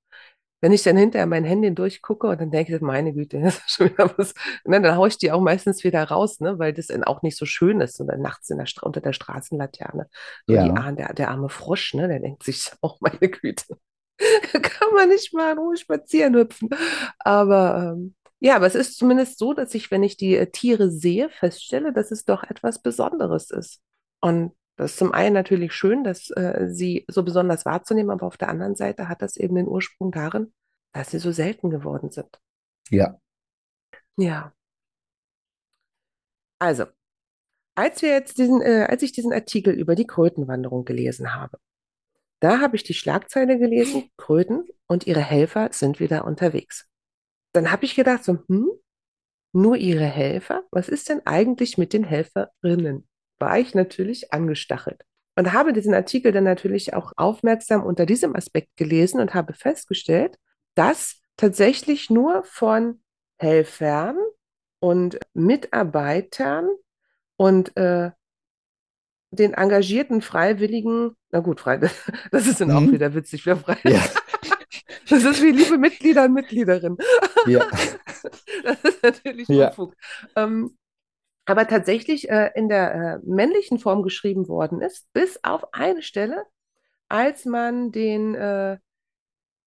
Wenn 0.62 0.74
ich 0.74 0.84
dann 0.84 0.98
hinterher 0.98 1.26
mein 1.28 1.46
Handy 1.46 1.74
durchgucke 1.74 2.28
und 2.28 2.42
dann 2.42 2.52
denke 2.52 2.76
ich, 2.76 2.82
meine 2.82 3.14
Güte, 3.14 3.42
das 3.44 3.58
ist 3.60 3.72
schon 3.72 3.92
wieder 3.92 4.14
was. 4.18 4.34
Ne, 4.66 4.82
dann 4.82 4.96
haue 4.98 5.08
ich 5.10 5.18
die 5.18 5.32
auch 5.32 5.42
meistens 5.42 5.84
wieder 5.84 6.04
raus, 6.04 6.40
ne, 6.42 6.60
weil 6.60 6.74
das 6.74 6.88
dann 6.88 7.04
auch 7.06 7.22
nicht 7.22 7.38
so 7.38 7.46
schön 7.46 7.82
ist. 7.82 8.00
Und 8.02 8.08
dann 8.08 8.22
nachts 8.22 8.50
in 8.50 8.58
der 8.58 8.66
Stra 8.68 8.86
unter 8.88 9.02
der 9.02 9.14
Straßenlaterne. 9.14 10.10
So 10.48 10.58
die, 10.58 10.76
Ja, 10.76 10.78
Ar- 10.78 10.94
der, 10.94 11.14
der 11.14 11.32
arme 11.32 11.50
Frosch, 11.50 11.94
ne, 11.96 12.08
der 12.10 12.20
denkt 12.20 12.44
sich 12.44 12.72
auch, 12.82 13.00
meine 13.02 13.30
Güte, 13.30 13.66
kann 14.62 14.94
man 14.96 15.10
nicht 15.10 15.34
mal 15.34 15.54
in 15.54 15.58
Ruhe 15.60 15.78
spazieren 15.78 16.36
hüpfen. 16.36 16.70
Aber 17.20 17.94
ähm, 17.98 18.16
ja, 18.40 18.56
aber 18.56 18.68
es 18.68 18.76
ist 18.76 18.98
zumindest 18.98 19.38
so, 19.38 19.54
dass 19.54 19.74
ich, 19.76 19.92
wenn 19.92 20.04
ich 20.04 20.18
die 20.18 20.36
äh, 20.36 20.50
Tiere 20.50 20.90
sehe, 20.92 21.30
feststelle, 21.30 21.94
dass 21.94 22.12
es 22.12 22.26
doch 22.26 22.44
etwas 22.44 22.82
Besonderes 22.82 23.52
ist. 23.52 23.82
Und 24.22 24.54
das 24.78 24.92
ist 24.92 24.98
zum 24.98 25.12
einen 25.12 25.34
natürlich 25.34 25.74
schön, 25.74 26.04
dass 26.04 26.30
äh, 26.32 26.68
sie 26.70 27.06
so 27.10 27.24
besonders 27.24 27.66
wahrzunehmen, 27.66 28.12
aber 28.12 28.28
auf 28.28 28.38
der 28.38 28.50
anderen 28.50 28.76
Seite 28.76 29.10
hat 29.10 29.22
das 29.22 29.36
eben 29.36 29.56
den 29.56 29.68
Ursprung 29.68 30.12
darin, 30.12 30.54
dass 30.94 31.12
sie 31.12 31.20
so 31.20 31.32
selten 31.32 31.70
geworden 31.70 32.12
sind. 32.12 32.40
ja. 32.90 33.20
Ja, 34.18 34.54
also, 36.60 36.86
als 37.76 38.02
wir 38.02 38.10
jetzt 38.10 38.38
diesen, 38.38 38.62
äh, 38.62 38.86
als 38.90 39.02
ich 39.02 39.14
diesen 39.14 39.32
Artikel 39.32 39.74
über 39.74 39.96
die 39.96 40.06
Krötenwanderung 40.06 40.84
gelesen 40.84 41.34
habe, 41.36 41.58
da 42.42 42.60
habe 42.60 42.76
ich 42.76 42.84
die 42.84 42.94
Schlagzeile 42.94 43.58
gelesen, 43.58 44.12
Kröten 44.18 44.68
und 44.88 45.08
ihre 45.08 45.22
Helfer 45.22 45.70
sind 45.72 46.00
wieder 46.00 46.26
unterwegs. 46.26 46.89
Dann 47.54 47.72
habe 47.72 47.86
ich 47.86 47.96
gedacht, 47.96 48.24
so, 48.24 48.40
hm, 48.48 48.70
nur 49.54 49.78
ihre 49.78 50.06
Helfer? 50.06 50.64
Was 50.72 50.90
ist 50.90 51.10
denn 51.10 51.26
eigentlich 51.26 51.78
mit 51.78 51.94
den 51.94 52.04
Helferinnen? 52.04 53.08
War 53.40 53.58
ich 53.60 53.74
natürlich 53.74 54.34
angestachelt. 54.34 55.04
Und 55.36 55.54
habe 55.54 55.74
diesen 55.74 55.94
Artikel 55.94 56.32
dann 56.32 56.44
natürlich 56.44 56.94
auch 56.94 57.14
aufmerksam 57.16 57.84
unter 57.84 58.06
diesem 58.06 58.36
Aspekt 58.36 58.76
gelesen 58.76 59.22
und 59.22 59.34
habe 59.34 59.54
festgestellt, 59.54 60.38
dass 60.76 61.22
tatsächlich 61.38 62.10
nur 62.10 62.44
von 62.44 63.02
Helfern 63.40 64.18
und 64.80 65.18
Mitarbeitern 65.34 66.70
und 67.38 67.76
äh, 67.78 68.12
den 69.32 69.54
engagierten 69.54 70.22
Freiwilligen, 70.22 71.16
na 71.32 71.40
gut, 71.40 71.62
frei, 71.62 71.78
das 72.32 72.48
ist 72.48 72.62
dann 72.62 72.72
auch 72.72 72.82
Mhm. 72.82 72.92
wieder 72.92 73.14
witzig, 73.14 73.46
wer 73.46 73.58
frei. 73.58 73.78
Ja, 73.86 74.02
Das 75.10 75.24
ist 75.24 75.42
wie 75.42 75.52
liebe 75.52 75.78
Mitglieder 75.78 76.26
und 76.26 76.34
Mitgliederinnen. 76.34 76.98
ja, 77.48 77.66
Das 78.64 78.84
ist 78.84 79.04
natürlich 79.04 79.48
ja. 79.48 79.70
Unfug. 79.70 79.96
Ähm, 80.36 80.78
aber 81.46 81.68
tatsächlich 81.68 82.30
äh, 82.30 82.52
in 82.56 82.70
der 82.70 82.94
äh, 82.94 83.20
männlichen 83.24 83.80
Form 83.80 84.04
geschrieben 84.04 84.48
worden 84.48 84.82
ist, 84.82 85.12
bis 85.14 85.44
auf 85.44 85.74
eine 85.74 86.04
Stelle, 86.04 86.44
als 87.08 87.46
man 87.46 87.92
den 87.92 88.36
äh, 88.36 88.78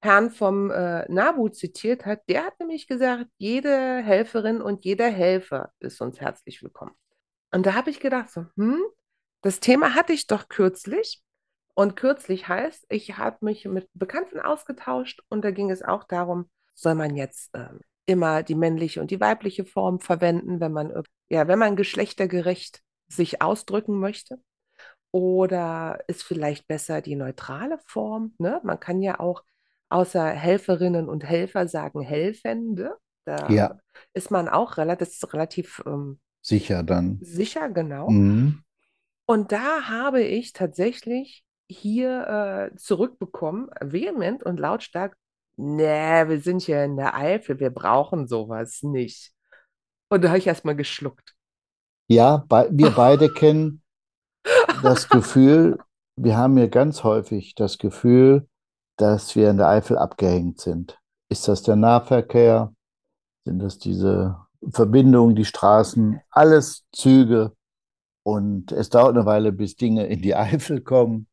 Herrn 0.00 0.30
vom 0.30 0.70
äh, 0.70 1.10
NABU 1.10 1.48
zitiert 1.48 2.06
hat, 2.06 2.22
der 2.28 2.44
hat 2.44 2.58
nämlich 2.60 2.86
gesagt, 2.86 3.26
jede 3.38 3.98
Helferin 3.98 4.60
und 4.60 4.84
jeder 4.84 5.08
Helfer 5.08 5.72
ist 5.80 6.00
uns 6.00 6.20
herzlich 6.20 6.62
willkommen. 6.62 6.92
Und 7.52 7.66
da 7.66 7.74
habe 7.74 7.90
ich 7.90 8.00
gedacht, 8.00 8.30
so, 8.30 8.46
hm, 8.56 8.82
das 9.42 9.60
Thema 9.60 9.94
hatte 9.94 10.12
ich 10.12 10.26
doch 10.26 10.48
kürzlich. 10.48 11.22
Und 11.74 11.96
kürzlich 11.96 12.48
heißt, 12.48 12.86
ich 12.90 13.16
habe 13.16 13.38
mich 13.40 13.64
mit 13.64 13.88
Bekannten 13.94 14.40
ausgetauscht 14.40 15.22
und 15.28 15.44
da 15.44 15.50
ging 15.50 15.70
es 15.70 15.82
auch 15.82 16.04
darum, 16.04 16.50
soll 16.74 16.94
man 16.94 17.16
jetzt 17.16 17.50
ähm, 17.54 17.80
immer 18.06 18.42
die 18.42 18.54
männliche 18.54 19.00
und 19.00 19.10
die 19.10 19.20
weibliche 19.20 19.64
Form 19.64 20.00
verwenden, 20.00 20.60
wenn 20.60 20.72
man, 20.72 20.92
ja, 21.30 21.48
wenn 21.48 21.58
man 21.58 21.76
geschlechtergerecht 21.76 22.82
sich 23.08 23.40
ausdrücken 23.42 23.98
möchte? 23.98 24.38
Oder 25.10 25.98
ist 26.08 26.22
vielleicht 26.22 26.66
besser 26.68 27.02
die 27.02 27.16
neutrale 27.16 27.78
Form? 27.86 28.34
Ne? 28.38 28.60
Man 28.64 28.80
kann 28.80 29.02
ja 29.02 29.20
auch 29.20 29.42
außer 29.90 30.26
Helferinnen 30.30 31.08
und 31.08 31.24
Helfer 31.24 31.68
sagen 31.68 32.00
Helfende. 32.00 32.96
Da 33.24 33.48
Ja, 33.52 33.78
ist 34.14 34.30
man 34.30 34.48
auch 34.48 34.78
relativ, 34.78 35.20
relativ 35.32 35.82
ähm, 35.86 36.18
sicher 36.40 36.82
dann. 36.82 37.20
sicher, 37.20 37.68
genau. 37.70 38.10
Mhm. 38.10 38.62
Und 39.26 39.52
da 39.52 39.88
habe 39.88 40.22
ich 40.22 40.52
tatsächlich 40.52 41.44
hier 41.72 42.70
äh, 42.72 42.76
zurückbekommen, 42.76 43.70
vehement 43.80 44.42
und 44.42 44.58
lautstark, 44.58 45.16
nee, 45.56 46.28
wir 46.28 46.40
sind 46.40 46.62
hier 46.62 46.84
in 46.84 46.96
der 46.96 47.16
Eifel, 47.16 47.58
wir 47.60 47.70
brauchen 47.70 48.26
sowas 48.26 48.82
nicht. 48.82 49.32
Und 50.08 50.22
da 50.22 50.28
habe 50.28 50.38
ich 50.38 50.46
erstmal 50.46 50.76
geschluckt. 50.76 51.34
Ja, 52.08 52.44
bei, 52.48 52.68
wir 52.70 52.90
beide 52.90 53.28
kennen 53.32 53.82
das 54.82 55.08
Gefühl, 55.08 55.78
wir 56.16 56.36
haben 56.36 56.58
ja 56.58 56.66
ganz 56.66 57.04
häufig 57.04 57.54
das 57.54 57.78
Gefühl, 57.78 58.48
dass 58.96 59.34
wir 59.34 59.50
in 59.50 59.56
der 59.56 59.68
Eifel 59.68 59.96
abgehängt 59.96 60.60
sind. 60.60 60.98
Ist 61.30 61.48
das 61.48 61.62
der 61.62 61.76
Nahverkehr? 61.76 62.74
Sind 63.44 63.58
das 63.60 63.78
diese 63.78 64.36
Verbindungen, 64.70 65.34
die 65.34 65.44
Straßen, 65.44 66.20
alles 66.30 66.84
Züge? 66.92 67.52
Und 68.24 68.70
es 68.70 68.90
dauert 68.90 69.16
eine 69.16 69.26
Weile, 69.26 69.50
bis 69.50 69.76
Dinge 69.76 70.06
in 70.06 70.22
die 70.22 70.34
Eifel 70.36 70.82
kommen 70.82 71.26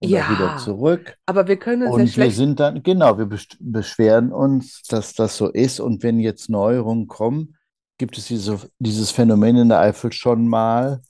und 0.00 0.14
auch 0.16 0.28
wieder 0.28 0.52
Ja, 0.52 0.56
zurück. 0.56 1.18
aber 1.26 1.46
wir 1.48 1.58
können 1.58 1.82
uns 1.84 1.96
ja 1.96 2.04
Und 2.04 2.16
wir 2.16 2.30
schlecht, 2.30 2.36
sind 2.36 2.60
dann, 2.60 2.82
genau, 2.82 3.18
wir 3.18 3.28
beschweren 3.60 4.32
uns, 4.32 4.82
dass 4.88 5.14
das 5.14 5.36
so 5.36 5.48
ist. 5.50 5.80
Und 5.80 6.02
wenn 6.02 6.20
jetzt 6.20 6.48
Neuerungen 6.50 7.06
kommen, 7.06 7.56
gibt 7.98 8.16
es 8.18 8.26
diese, 8.26 8.58
dieses 8.78 9.10
Phänomen 9.10 9.56
in 9.56 9.68
der 9.68 9.80
Eifel 9.80 10.12
schon 10.12 10.48
mal, 10.48 11.02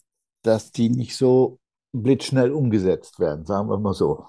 dass 0.42 0.73
die 0.73 0.88
nicht 0.90 1.16
so 1.16 1.59
blitzschnell 1.92 2.50
umgesetzt 2.52 3.18
werden, 3.20 3.47
sagen 3.47 3.68
wir 3.68 3.78
mal 3.78 3.94
so. 3.94 4.26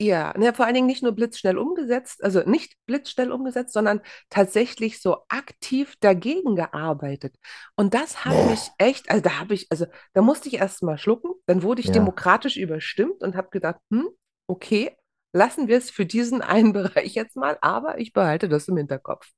Ja, 0.00 0.32
ne, 0.38 0.54
vor 0.54 0.64
allen 0.64 0.74
Dingen 0.74 0.86
nicht 0.86 1.02
nur 1.02 1.12
blitzschnell 1.12 1.58
umgesetzt, 1.58 2.22
also 2.22 2.40
nicht 2.48 2.74
blitzschnell 2.86 3.32
umgesetzt, 3.32 3.72
sondern 3.72 4.00
tatsächlich 4.30 5.00
so 5.02 5.18
aktiv 5.28 5.96
dagegen 6.00 6.54
gearbeitet. 6.56 7.34
Und 7.76 7.94
das 7.94 8.24
hat 8.24 8.44
Nee. 8.44 8.44
mich 8.44 8.74
echt, 8.78 9.10
also 9.10 9.22
da 9.22 9.40
habe 9.40 9.54
ich, 9.54 9.66
also 9.70 9.86
da 10.12 10.22
musste 10.22 10.48
ich 10.48 10.54
erst 10.56 10.82
mal 10.82 10.98
schlucken, 10.98 11.32
dann 11.46 11.62
wurde 11.64 11.80
ich 11.80 11.90
Ja. 11.90 11.92
demokratisch 11.92 12.56
überstimmt 12.56 13.22
und 13.22 13.34
habe 13.36 13.50
gedacht, 13.50 13.80
hm, 13.90 14.08
okay, 14.46 14.96
lassen 15.32 15.66
wir 15.68 15.78
es 15.78 15.90
für 15.90 16.06
diesen 16.06 16.42
einen 16.42 16.72
Bereich 16.74 17.14
jetzt 17.14 17.36
mal, 17.36 17.58
aber 17.60 17.98
ich 17.98 18.12
behalte 18.12 18.48
das 18.48 18.68
im 18.68 18.76
Hinterkopf. 18.76 19.28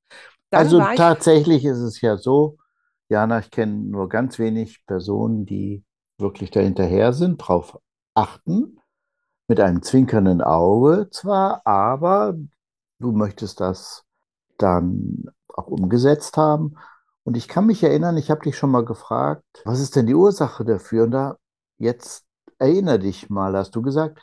Dann 0.51 0.75
Also 0.75 0.83
tatsächlich 0.95 1.65
ist 1.65 1.79
es 1.79 2.01
ja 2.01 2.17
so, 2.17 2.59
Jana, 3.09 3.39
ich 3.41 3.51
kenne 3.51 3.75
nur 3.75 4.09
ganz 4.09 4.39
wenig 4.39 4.85
Personen, 4.87 5.47
die 5.47 5.85
wirklich 6.19 6.51
dahinterher 6.51 7.13
sind, 7.13 7.39
drauf 7.39 7.79
achten, 8.15 8.80
mit 9.51 9.59
einem 9.59 9.83
zwinkernden 9.83 10.43
Auge 10.43 11.09
zwar, 11.11 11.67
aber 11.67 12.37
du 13.01 13.11
möchtest 13.11 13.59
das 13.59 14.05
dann 14.59 15.25
auch 15.49 15.67
umgesetzt 15.67 16.37
haben. 16.37 16.77
Und 17.25 17.37
ich 17.37 17.49
kann 17.49 17.67
mich 17.67 17.83
erinnern, 17.83 18.17
ich 18.17 18.31
habe 18.31 18.43
dich 18.43 18.57
schon 18.57 18.71
mal 18.71 18.85
gefragt, 18.85 19.43
was 19.65 19.81
ist 19.81 19.97
denn 19.97 20.07
die 20.07 20.15
Ursache 20.15 20.65
dafür? 20.65 21.03
Und 21.03 21.11
da, 21.11 21.37
jetzt 21.79 22.25
erinnere 22.59 23.01
dich 23.01 23.29
mal, 23.29 23.57
hast 23.57 23.75
du 23.75 23.83
gesagt, 23.83 24.23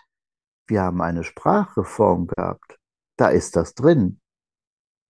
wir 0.65 0.81
haben 0.81 1.01
eine 1.01 1.25
Sprachreform 1.25 2.27
gehabt. 2.27 2.77
Da 3.17 3.27
ist 3.27 3.57
das 3.57 3.73
drin. 3.73 4.21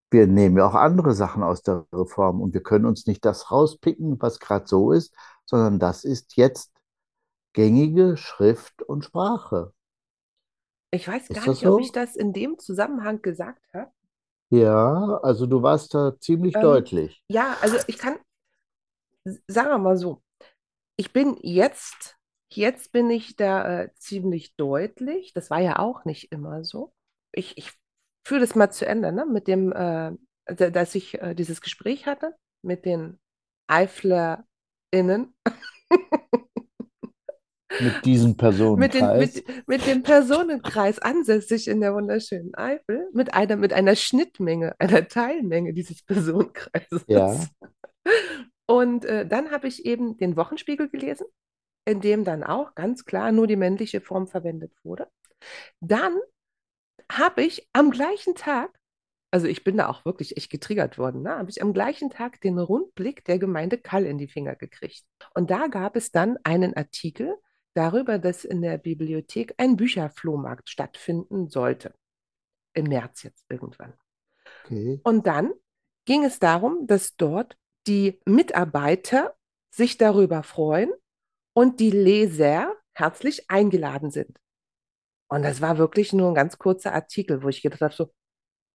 Wir 0.09 0.25
nehmen 0.25 0.57
ja 0.57 0.65
auch 0.65 0.73
andere 0.73 1.13
Sachen 1.13 1.43
aus 1.43 1.61
der 1.61 1.85
Reform 1.93 2.41
und 2.41 2.55
wir 2.55 2.63
können 2.63 2.87
uns 2.87 3.05
nicht 3.05 3.23
das 3.23 3.51
rauspicken, 3.51 4.19
was 4.19 4.39
gerade 4.39 4.65
so 4.65 4.91
ist, 4.93 5.13
sondern 5.45 5.77
das 5.77 6.03
ist 6.03 6.37
jetzt 6.37 6.71
gängige 7.53 8.17
Schrift 8.17 8.81
und 8.81 9.05
Sprache. 9.05 9.73
Ich 10.97 11.07
weiß 11.07 11.31
Ist 11.31 11.31
gar 11.31 11.47
das 11.47 11.63
nicht, 11.63 11.65
ob 11.67 11.79
ich 11.79 11.93
das 11.93 12.15
in 12.17 12.33
dem 12.33 12.59
Zusammenhang 12.59 13.21
gesagt 13.21 13.63
habe. 13.73 13.91
Ja, 14.49 15.19
also 15.23 15.45
du 15.45 15.61
warst 15.63 15.93
da 15.93 16.19
ziemlich 16.19 16.59
Ähm, 16.59 16.59
deutlich. 16.59 17.23
ja, 17.29 17.57
also 17.61 17.77
ich 17.87 17.97
kann, 17.97 18.17
sagen 19.47 19.69
wir 19.69 19.77
mal 19.77 19.97
so, 19.97 20.21
ich 20.97 21.13
bin 21.13 21.37
jetzt, 21.41 22.17
jetzt 22.51 22.91
bin 22.91 23.09
ich 23.11 23.35
da 23.35 23.83
äh, 23.83 23.89
ziemlich 23.95 24.55
deutlich. 24.57 25.33
Das 25.33 25.49
war 25.51 25.59
ja 25.61 25.79
auch 25.79 26.05
nicht 26.05 26.31
immer 26.31 26.63
so. 26.65 26.93
Ich, 27.33 27.57
ich 27.57 27.73
führe 28.25 28.41
das 28.41 28.55
mal 28.55 28.71
zu 28.71 28.85
Ende, 28.87 29.11
ne? 29.13 29.25
Mit 29.25 29.47
dem, 29.47 29.71
äh, 29.73 30.13
da- 30.47 30.69
dass 30.71 30.95
ich 30.95 31.21
äh, 31.21 31.35
dieses 31.35 31.61
Gespräch 31.61 32.07
hatte 32.07 32.35
mit 32.63 32.85
den 32.85 33.19
EiflerInnen, 33.67 34.45
Mit 37.79 38.05
diesem 38.05 38.29
mit 38.29 38.37
den, 38.37 38.37
Personenkreis. 38.37 39.35
mit, 39.35 39.67
mit 39.67 39.87
dem 39.87 40.03
Personenkreis 40.03 40.99
ansässig 40.99 41.67
in 41.67 41.81
der 41.81 41.93
wunderschönen 41.93 42.55
Eifel, 42.55 43.09
mit 43.13 43.33
einer, 43.33 43.57
mit 43.57 43.73
einer 43.73 43.95
Schnittmenge, 43.95 44.75
einer 44.79 45.07
Teilmenge 45.07 45.73
dieses 45.73 46.03
Personenkreises. 46.03 47.03
Ja, 47.07 47.35
Und 48.67 49.05
äh, 49.05 49.25
dann 49.25 49.51
habe 49.51 49.67
ich 49.67 49.85
eben 49.85 50.17
den 50.17 50.37
Wochenspiegel 50.37 50.89
gelesen 50.89 51.25
in 51.87 52.01
dem 52.01 52.25
dann 52.25 52.43
auch 52.43 52.75
ganz 52.75 53.05
klar 53.05 53.31
nur 53.31 53.47
die 53.47 53.55
männliche 53.55 54.01
Form 54.01 54.27
verwendet 54.27 54.73
wurde. 54.83 55.07
Dann 55.79 56.19
habe 57.09 57.43
ich 57.43 57.65
am 57.71 57.91
gleichen 57.91 58.35
Tag, 58.35 58.77
also 59.31 59.47
ich 59.47 59.63
bin 59.63 59.77
da 59.77 59.87
auch 59.87 60.03
wirklich 60.03 60.35
echt 60.35 60.51
getriggert 60.51 60.97
worden, 60.97 61.21
ne, 61.21 61.37
habe 61.37 61.49
ich 61.49 61.61
am 61.61 61.73
gleichen 61.73 62.09
Tag 62.09 62.41
den 62.41 62.59
Rundblick 62.59 63.23
der 63.23 63.39
Gemeinde 63.39 63.77
Kall 63.77 64.05
in 64.05 64.17
die 64.17 64.27
Finger 64.27 64.57
gekriegt. 64.57 65.05
Und 65.33 65.49
da 65.49 65.67
gab 65.67 65.95
es 65.95 66.11
dann 66.11 66.37
einen 66.43 66.75
Artikel 66.75 67.37
darüber, 67.77 68.19
dass 68.19 68.43
in 68.43 68.61
der 68.61 68.77
Bibliothek 68.77 69.53
ein 69.57 69.77
Bücherflohmarkt 69.77 70.69
stattfinden 70.69 71.47
sollte. 71.47 71.93
Im 72.73 72.85
März 72.85 73.23
jetzt 73.23 73.45
irgendwann. 73.49 73.93
Okay. 74.65 74.99
Und 75.03 75.27
dann 75.27 75.53
ging 76.05 76.23
es 76.23 76.39
darum, 76.39 76.87
dass 76.87 77.15
dort 77.15 77.57
die 77.87 78.19
Mitarbeiter 78.25 79.35
sich 79.69 79.97
darüber 79.97 80.43
freuen 80.43 80.91
und 81.53 81.79
die 81.79 81.91
Leser 81.91 82.75
herzlich 82.93 83.49
eingeladen 83.49 84.11
sind. 84.11 84.37
Und 85.29 85.43
das 85.43 85.61
war 85.61 85.77
wirklich 85.77 86.13
nur 86.13 86.29
ein 86.29 86.35
ganz 86.35 86.57
kurzer 86.57 86.93
Artikel, 86.93 87.43
wo 87.43 87.49
ich 87.49 87.61
gedacht 87.61 87.81
habe, 87.81 87.93
so, 87.93 88.13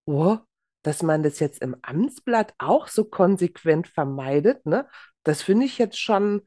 oh, 0.06 0.38
dass 0.82 1.02
man 1.02 1.22
das 1.22 1.38
jetzt 1.40 1.62
im 1.62 1.76
Amtsblatt 1.82 2.54
auch 2.58 2.88
so 2.88 3.04
konsequent 3.04 3.88
vermeidet, 3.88 4.66
ne? 4.66 4.88
Das 5.22 5.42
finde 5.42 5.66
ich 5.66 5.78
jetzt 5.78 5.98
schon, 5.98 6.42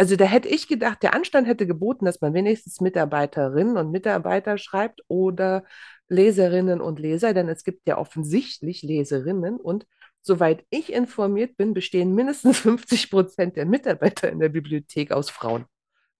also 0.00 0.16
da 0.16 0.24
hätte 0.24 0.48
ich 0.48 0.66
gedacht, 0.68 1.02
der 1.02 1.14
Anstand 1.14 1.46
hätte 1.46 1.66
geboten, 1.66 2.06
dass 2.06 2.20
man 2.22 2.32
wenigstens 2.34 2.80
Mitarbeiterinnen 2.80 3.76
und 3.76 3.90
Mitarbeiter 3.90 4.56
schreibt 4.58 5.02
oder 5.08 5.64
Leserinnen 6.08 6.80
und 6.80 6.98
Leser, 6.98 7.34
denn 7.34 7.48
es 7.50 7.64
gibt 7.64 7.86
ja 7.86 7.98
offensichtlich 7.98 8.82
Leserinnen 8.82 9.56
und 9.58 9.86
soweit 10.22 10.64
ich 10.70 10.92
informiert 10.92 11.56
bin, 11.58 11.74
bestehen 11.74 12.14
mindestens 12.14 12.58
50 12.60 13.10
Prozent 13.10 13.56
der 13.56 13.66
Mitarbeiter 13.66 14.30
in 14.30 14.40
der 14.40 14.48
Bibliothek 14.48 15.12
aus 15.12 15.30
Frauen. 15.30 15.66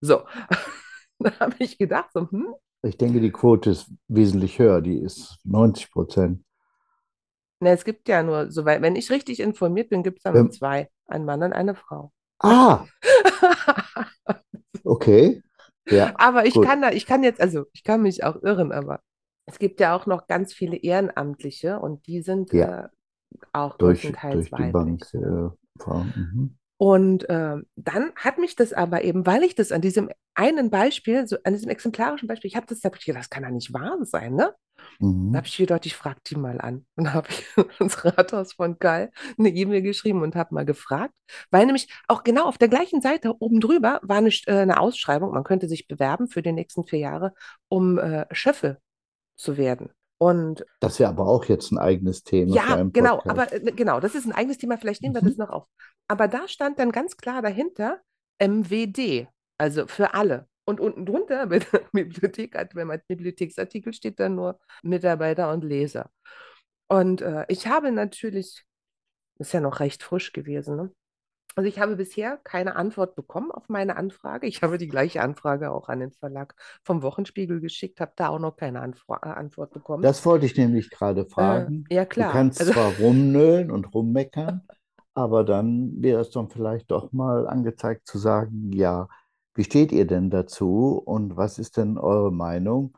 So, 0.01 0.25
da 1.21 1.41
habe 1.41 1.57
ich 1.61 1.79
gedacht, 1.79 2.11
so, 2.15 2.31
hm, 2.31 2.55
Ich 2.83 2.99
denke, 2.99 3.23
die 3.23 3.33
Quote 3.33 3.71
ist 3.71 3.91
wesentlich 4.09 4.59
höher, 4.59 4.83
die 4.83 4.99
ist 4.99 5.39
90 5.45 5.91
Prozent. 5.91 6.45
ne, 7.61 7.71
es 7.73 7.85
gibt 7.85 8.09
ja 8.09 8.23
nur, 8.23 8.51
soweit, 8.51 8.83
wenn 8.83 8.97
ich 8.97 9.11
richtig 9.11 9.41
informiert 9.41 9.91
bin, 9.91 10.03
gibt 10.03 10.19
es 10.19 10.23
da 10.25 10.33
nur 10.33 10.47
Ähm, 10.47 10.51
zwei, 10.51 10.91
ein 11.07 11.25
Mann 11.25 11.43
und 11.43 11.53
eine 11.53 11.75
Frau. 11.75 12.13
Ah, 12.41 12.85
okay. 14.85 15.43
Ja, 15.91 16.15
Aber 16.19 16.47
ich 16.47 16.55
gut. 16.55 16.67
kann 16.67 16.83
da, 16.83 16.91
ich 16.91 17.07
kann 17.07 17.23
jetzt, 17.25 17.41
also 17.41 17.65
ich 17.73 17.83
kann 17.85 18.03
mich 18.03 18.23
auch 18.25 18.43
irren, 18.43 18.73
aber 18.73 19.01
es 19.47 19.59
gibt 19.59 19.81
ja 19.81 19.97
auch 19.97 20.07
noch 20.07 20.27
ganz 20.27 20.55
viele 20.55 20.77
Ehrenamtliche 20.77 21.81
und 21.81 22.07
die 22.07 22.23
sind 22.23 22.53
Ja, 22.53 22.67
äh, 22.85 22.89
auch 23.53 23.77
durch, 23.79 24.13
durch 24.31 24.51
die 24.51 24.65
Bank. 24.65 25.03
Äh. 25.15 25.19
Mhm. 25.87 26.57
Und 26.83 27.27
ähm, 27.29 27.67
dann 27.77 28.13
hat 28.17 28.39
mich 28.39 28.57
das 28.57 28.73
aber 28.73 29.05
eben, 29.05 29.27
weil 29.27 29.43
ich 29.43 29.55
das 29.55 29.71
an 29.71 29.83
diesem 29.83 30.11
einen 30.35 30.71
Beispiel, 30.71 31.27
so 31.29 31.37
an 31.45 31.53
diesem 31.53 31.69
exemplarischen 31.71 32.27
Beispiel, 32.27 32.49
ich 32.49 32.57
habe 32.57 32.67
das, 32.67 32.81
da 32.81 32.89
hab 32.89 32.97
ich 32.97 33.05
gedacht, 33.05 33.25
das 33.25 33.31
kann 33.31 33.43
ja 33.43 33.51
nicht 33.51 33.75
wahr 33.75 33.99
sein, 34.03 34.35
ne? 34.35 34.55
Da 35.33 35.39
Mhm. 35.39 35.39
habe 35.39 35.47
ich 35.47 35.57
gedacht, 35.57 35.87
ich 35.87 35.95
frage 35.97 36.21
die 36.27 36.37
mal 36.37 36.61
an. 36.61 36.87
Und 36.97 37.05
da 37.05 37.13
habe 37.15 37.29
ich 37.31 37.45
ins 37.81 38.05
Rathaus 38.05 38.55
von 38.55 38.79
Gall 38.79 39.11
eine 39.39 39.51
E-Mail 39.51 39.83
geschrieben 39.83 40.23
und 40.23 40.35
habe 40.37 40.55
mal 40.55 40.65
gefragt, 40.65 41.15
weil 41.51 41.67
nämlich 41.67 41.89
auch 42.09 42.25
genau 42.25 42.45
auf 42.47 42.59
der 42.59 42.69
gleichen 42.69 43.01
Seite 43.03 43.35
oben 43.41 43.61
drüber 43.61 44.01
war 44.03 44.17
eine, 44.19 44.31
äh, 44.47 44.53
eine 44.61 44.81
Ausschreibung, 44.81 45.33
man 45.33 45.45
könnte 45.45 45.69
sich 45.69 45.87
bewerben 45.89 46.29
für 46.29 46.43
die 46.43 46.53
nächsten 46.53 46.85
vier 46.87 46.99
Jahre, 47.01 47.35
um 47.69 47.99
äh, 47.99 48.27
Schöffe 48.33 48.79
zu 49.37 49.57
werden. 49.59 49.91
Und 50.23 50.67
Das 50.81 51.01
wäre 51.01 51.09
aber 51.09 51.27
auch 51.27 51.47
jetzt 51.47 51.73
ein 51.73 51.79
eigenes 51.79 52.23
Thema 52.25 52.55
ja, 52.55 52.83
genau, 52.93 53.23
aber 53.27 53.51
äh, 53.53 53.73
genau, 53.73 54.01
das 54.01 54.15
ist 54.15 54.27
ein 54.27 54.33
eigenes 54.33 54.59
Thema, 54.59 54.77
vielleicht 54.77 55.03
nehmen 55.03 55.15
wir 55.15 55.23
das 55.23 55.33
Mhm. 55.39 55.45
noch 55.45 55.49
auf. 55.49 55.67
Aber 56.09 56.29
da 56.29 56.47
stand 56.47 56.79
dann 56.79 56.93
ganz 56.93 57.17
klar 57.17 57.41
dahinter 57.41 58.01
MWD, 58.39 59.29
also 59.57 59.87
für 59.87 60.13
alle. 60.13 60.47
Und 60.67 60.79
unten 60.79 61.07
drunter 61.07 61.47
mit 61.47 61.67
Bibliothek, 61.93 62.55
wenn 62.75 62.87
man 62.87 63.01
Bibliotheksartikel 63.09 63.95
steht 63.95 64.21
dann 64.21 64.35
nur 64.35 64.61
Mitarbeiter 64.83 65.51
und 65.53 65.65
Leser. 65.65 66.11
Und 66.87 67.23
äh, 67.23 67.47
ich 67.49 67.67
habe 67.67 67.91
natürlich, 67.91 68.65
ist 69.39 69.55
ja 69.55 69.61
noch 69.61 69.81
recht 69.81 70.03
frisch 70.03 70.33
gewesen, 70.33 70.77
ne? 70.77 70.93
Also 71.61 71.69
ich 71.69 71.79
habe 71.79 71.97
bisher 71.97 72.39
keine 72.39 72.75
Antwort 72.75 73.15
bekommen 73.17 73.51
auf 73.51 73.69
meine 73.69 73.97
Anfrage. 73.97 74.47
Ich 74.47 74.63
habe 74.63 74.79
die 74.79 74.89
gleiche 74.89 75.21
Anfrage 75.21 75.71
auch 75.71 75.91
an 75.91 76.01
den 76.01 76.11
Verlag 76.11 76.55
vom 76.83 77.03
Wochenspiegel 77.03 77.61
geschickt, 77.61 78.01
habe 78.01 78.13
da 78.17 78.29
auch 78.29 78.39
noch 78.39 78.57
keine 78.57 78.81
Anfra 78.81 79.21
äh, 79.23 79.29
Antwort 79.29 79.75
bekommen. 79.75 80.05
Das 80.05 80.25
wollte 80.25 80.47
ich 80.47 80.57
nämlich 80.57 80.91
gerade 80.91 81.27
Äh, 81.37 81.67
fragen. 81.67 81.85
ja, 81.91 82.05
Du 82.07 82.09
klar. 82.15 82.33
kannst 82.33 82.61
Also, 82.61 82.73
zwar 82.73 82.93
rumnölen 82.99 83.71
und 83.71 83.93
rummeckern, 83.95 84.63
aber 85.15 85.45
dann 85.45 85.93
wäre 86.03 86.21
es 86.23 86.31
dann 86.31 86.49
vielleicht 86.49 86.91
doch 86.91 87.13
mal 87.13 87.47
angezeigt 87.47 88.07
zu 88.07 88.19
sagen, 88.19 88.73
ja, 88.73 89.09
wie 89.55 89.65
steht 89.65 89.93
ihr 89.93 90.07
denn 90.07 90.31
dazu 90.31 91.03
und 91.05 91.37
was 91.37 91.59
ist 91.59 91.77
denn 91.77 91.99
eure 91.99 92.33
Meinung? 92.33 92.97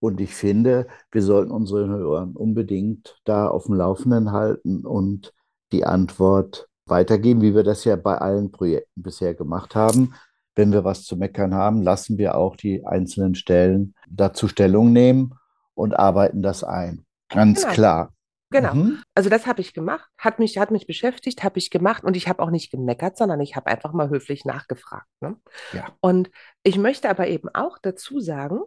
Und 0.00 0.20
ich 0.20 0.34
finde, 0.34 0.88
wir 1.12 1.22
sollten 1.22 1.52
unsere 1.52 1.86
Hörer 1.88 2.30
unbedingt 2.34 3.20
da 3.24 3.48
auf 3.48 3.66
dem 3.66 3.74
Laufenden 3.76 4.32
halten 4.32 4.86
und 4.86 5.34
die 5.72 5.84
Antwort 5.86 6.68
weitergeben, 6.90 7.42
wie 7.42 7.54
wir 7.54 7.62
das 7.62 7.84
ja 7.84 7.96
bei 7.96 8.18
allen 8.18 8.50
Projekten 8.50 9.02
bisher 9.02 9.34
gemacht 9.34 9.74
haben. 9.74 10.14
Wenn 10.54 10.72
wir 10.72 10.84
was 10.84 11.04
zu 11.04 11.16
meckern 11.16 11.54
haben, 11.54 11.82
lassen 11.82 12.18
wir 12.18 12.36
auch 12.36 12.56
die 12.56 12.84
einzelnen 12.84 13.34
Stellen 13.34 13.94
dazu 14.08 14.48
Stellung 14.48 14.92
nehmen 14.92 15.34
und 15.74 15.94
arbeiten 15.94 16.42
das 16.42 16.64
ein. 16.64 17.06
Ganz 17.28 17.62
genau, 17.62 17.72
klar. 17.72 18.14
genau. 18.50 18.74
Mhm. 18.74 19.02
Also 19.14 19.30
das 19.30 19.46
habe 19.46 19.60
ich 19.60 19.72
gemacht, 19.72 20.10
hat 20.18 20.38
mich, 20.38 20.58
hat 20.58 20.70
mich 20.70 20.86
beschäftigt, 20.86 21.44
habe 21.44 21.58
ich 21.58 21.70
gemacht 21.70 22.04
und 22.04 22.16
ich 22.16 22.28
habe 22.28 22.42
auch 22.42 22.50
nicht 22.50 22.70
gemeckert, 22.70 23.16
sondern 23.16 23.40
ich 23.40 23.56
habe 23.56 23.70
einfach 23.70 23.92
mal 23.92 24.10
höflich 24.10 24.44
nachgefragt. 24.44 25.08
Ne? 25.20 25.36
Ja. 25.72 25.86
Und 26.00 26.30
ich 26.62 26.76
möchte 26.76 27.08
aber 27.08 27.28
eben 27.28 27.48
auch 27.54 27.78
dazu 27.78 28.20
sagen, 28.20 28.60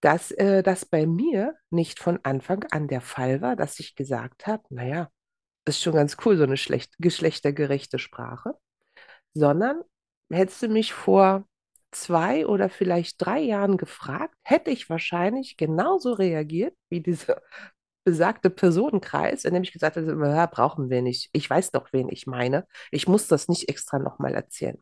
dass 0.00 0.32
äh, 0.32 0.62
das 0.62 0.84
bei 0.84 1.06
mir 1.06 1.54
nicht 1.70 2.00
von 2.00 2.18
Anfang 2.24 2.64
an 2.72 2.88
der 2.88 3.00
Fall 3.00 3.40
war, 3.40 3.54
dass 3.54 3.78
ich 3.78 3.94
gesagt 3.94 4.46
habe, 4.46 4.62
naja, 4.70 5.08
ist 5.66 5.82
schon 5.82 5.94
ganz 5.94 6.16
cool, 6.24 6.36
so 6.36 6.44
eine 6.44 6.56
schlecht, 6.56 6.94
geschlechtergerechte 6.98 7.98
Sprache, 7.98 8.54
sondern 9.34 9.82
hättest 10.30 10.62
du 10.62 10.68
mich 10.68 10.92
vor 10.92 11.46
zwei 11.92 12.46
oder 12.46 12.68
vielleicht 12.68 13.24
drei 13.24 13.40
Jahren 13.40 13.76
gefragt, 13.76 14.34
hätte 14.42 14.70
ich 14.70 14.90
wahrscheinlich 14.90 15.56
genauso 15.56 16.12
reagiert 16.14 16.74
wie 16.88 17.00
dieser 17.00 17.42
besagte 18.04 18.50
Personenkreis, 18.50 19.44
in 19.44 19.54
dem 19.54 19.62
ich 19.62 19.72
gesagt 19.72 19.96
habe, 19.96 20.48
brauchen 20.50 20.90
wir 20.90 21.02
nicht. 21.02 21.30
Ich 21.32 21.48
weiß 21.48 21.70
doch, 21.70 21.92
wen 21.92 22.08
ich 22.08 22.26
meine. 22.26 22.66
Ich 22.90 23.06
muss 23.06 23.28
das 23.28 23.48
nicht 23.48 23.68
extra 23.68 23.98
nochmal 24.00 24.34
erzählen. 24.34 24.78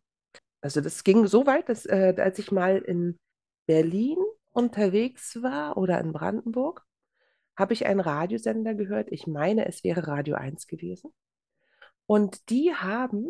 Also 0.62 0.80
das 0.80 1.04
ging 1.04 1.26
so 1.26 1.46
weit, 1.46 1.68
dass 1.68 1.84
äh, 1.86 2.14
als 2.18 2.38
ich 2.38 2.50
mal 2.52 2.78
in 2.78 3.18
Berlin 3.66 4.18
unterwegs 4.52 5.42
war 5.42 5.76
oder 5.76 6.00
in 6.00 6.12
Brandenburg, 6.12 6.84
habe 7.60 7.74
ich 7.74 7.86
einen 7.86 8.00
Radiosender 8.00 8.74
gehört. 8.74 9.08
Ich 9.12 9.26
meine, 9.26 9.66
es 9.66 9.84
wäre 9.84 10.08
Radio 10.08 10.34
1 10.34 10.66
gewesen. 10.66 11.12
Und 12.06 12.50
die 12.50 12.74
haben 12.74 13.28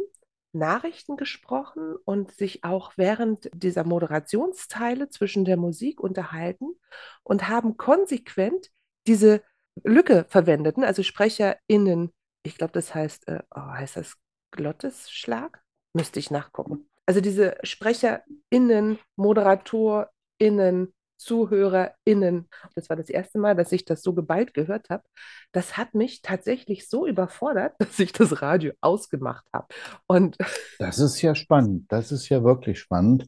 Nachrichten 0.52 1.16
gesprochen 1.16 1.96
und 2.04 2.32
sich 2.32 2.64
auch 2.64 2.92
während 2.96 3.50
dieser 3.52 3.84
Moderationsteile 3.84 5.08
zwischen 5.10 5.44
der 5.44 5.56
Musik 5.56 6.00
unterhalten 6.00 6.74
und 7.22 7.48
haben 7.48 7.76
konsequent 7.76 8.70
diese 9.06 9.42
Lücke 9.84 10.24
verwendet. 10.28 10.78
ne? 10.78 10.86
Also 10.86 11.02
SprecherInnen, 11.02 12.12
ich 12.42 12.56
glaube, 12.56 12.72
das 12.72 12.94
heißt, 12.94 13.28
äh, 13.28 13.42
oh, 13.54 13.60
heißt 13.60 13.96
das 13.96 14.16
Glottesschlag? 14.50 15.62
Müsste 15.92 16.20
ich 16.20 16.30
nachgucken. 16.30 16.88
Also 17.06 17.20
diese 17.20 17.56
SprecherInnen, 17.62 18.98
ModeratorInnen, 19.16 20.94
ZuhörerInnen, 21.20 22.48
das 22.74 22.88
war 22.88 22.96
das 22.96 23.11
erste 23.11 23.38
Mal, 23.38 23.54
dass 23.54 23.72
ich 23.72 23.85
das 23.85 24.02
so 24.02 24.14
geballt 24.14 24.54
gehört 24.54 24.88
habe. 24.88 25.04
Das 25.52 25.76
hat 25.76 25.94
mich 25.94 26.22
tatsächlich 26.22 26.88
so 26.88 27.06
überfordert, 27.06 27.74
dass 27.78 27.98
ich 27.98 28.12
das 28.12 28.42
Radio 28.42 28.72
ausgemacht 28.80 29.44
habe. 29.52 29.68
Und 30.06 30.38
Das 30.78 30.98
ist 30.98 31.20
ja 31.22 31.35
spannend. 31.35 31.90
Das 31.92 32.11
ist 32.11 32.28
ja 32.28 32.42
wirklich 32.42 32.80
spannend. 32.80 33.26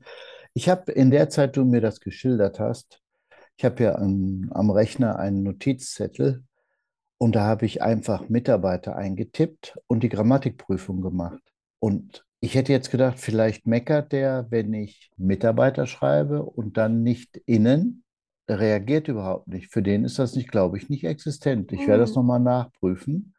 Ich 0.54 0.68
habe 0.68 0.92
in 0.92 1.10
der 1.10 1.28
Zeit, 1.28 1.56
du 1.56 1.64
mir 1.64 1.80
das 1.80 2.00
geschildert 2.00 2.58
hast, 2.58 3.00
ich 3.56 3.64
habe 3.64 3.82
ja 3.84 3.94
am, 3.96 4.50
am 4.52 4.70
Rechner 4.70 5.18
einen 5.18 5.42
Notizzettel 5.42 6.44
und 7.18 7.36
da 7.36 7.42
habe 7.42 7.66
ich 7.66 7.82
einfach 7.82 8.28
Mitarbeiter 8.28 8.96
eingetippt 8.96 9.78
und 9.86 10.02
die 10.02 10.08
Grammatikprüfung 10.08 11.00
gemacht. 11.00 11.42
Und 11.78 12.24
ich 12.44 12.54
hätte 12.56 12.72
jetzt 12.72 12.90
gedacht, 12.90 13.20
vielleicht 13.20 13.66
meckert 13.66 14.10
der, 14.12 14.46
wenn 14.50 14.74
ich 14.74 15.10
Mitarbeiter 15.16 15.86
schreibe 15.86 16.42
und 16.42 16.76
dann 16.76 17.02
nicht 17.02 17.36
innen. 17.46 18.04
Reagiert 18.50 19.06
überhaupt 19.06 19.46
nicht. 19.46 19.72
Für 19.72 19.82
den 19.82 20.04
ist 20.04 20.18
das 20.18 20.34
nicht, 20.34 20.50
glaube 20.50 20.76
ich, 20.76 20.88
nicht 20.88 21.04
existent. 21.04 21.70
Ich 21.72 21.86
werde 21.86 22.00
das 22.00 22.10
Hm. 22.10 22.16
nochmal 22.16 22.40
nachprüfen. 22.40 23.34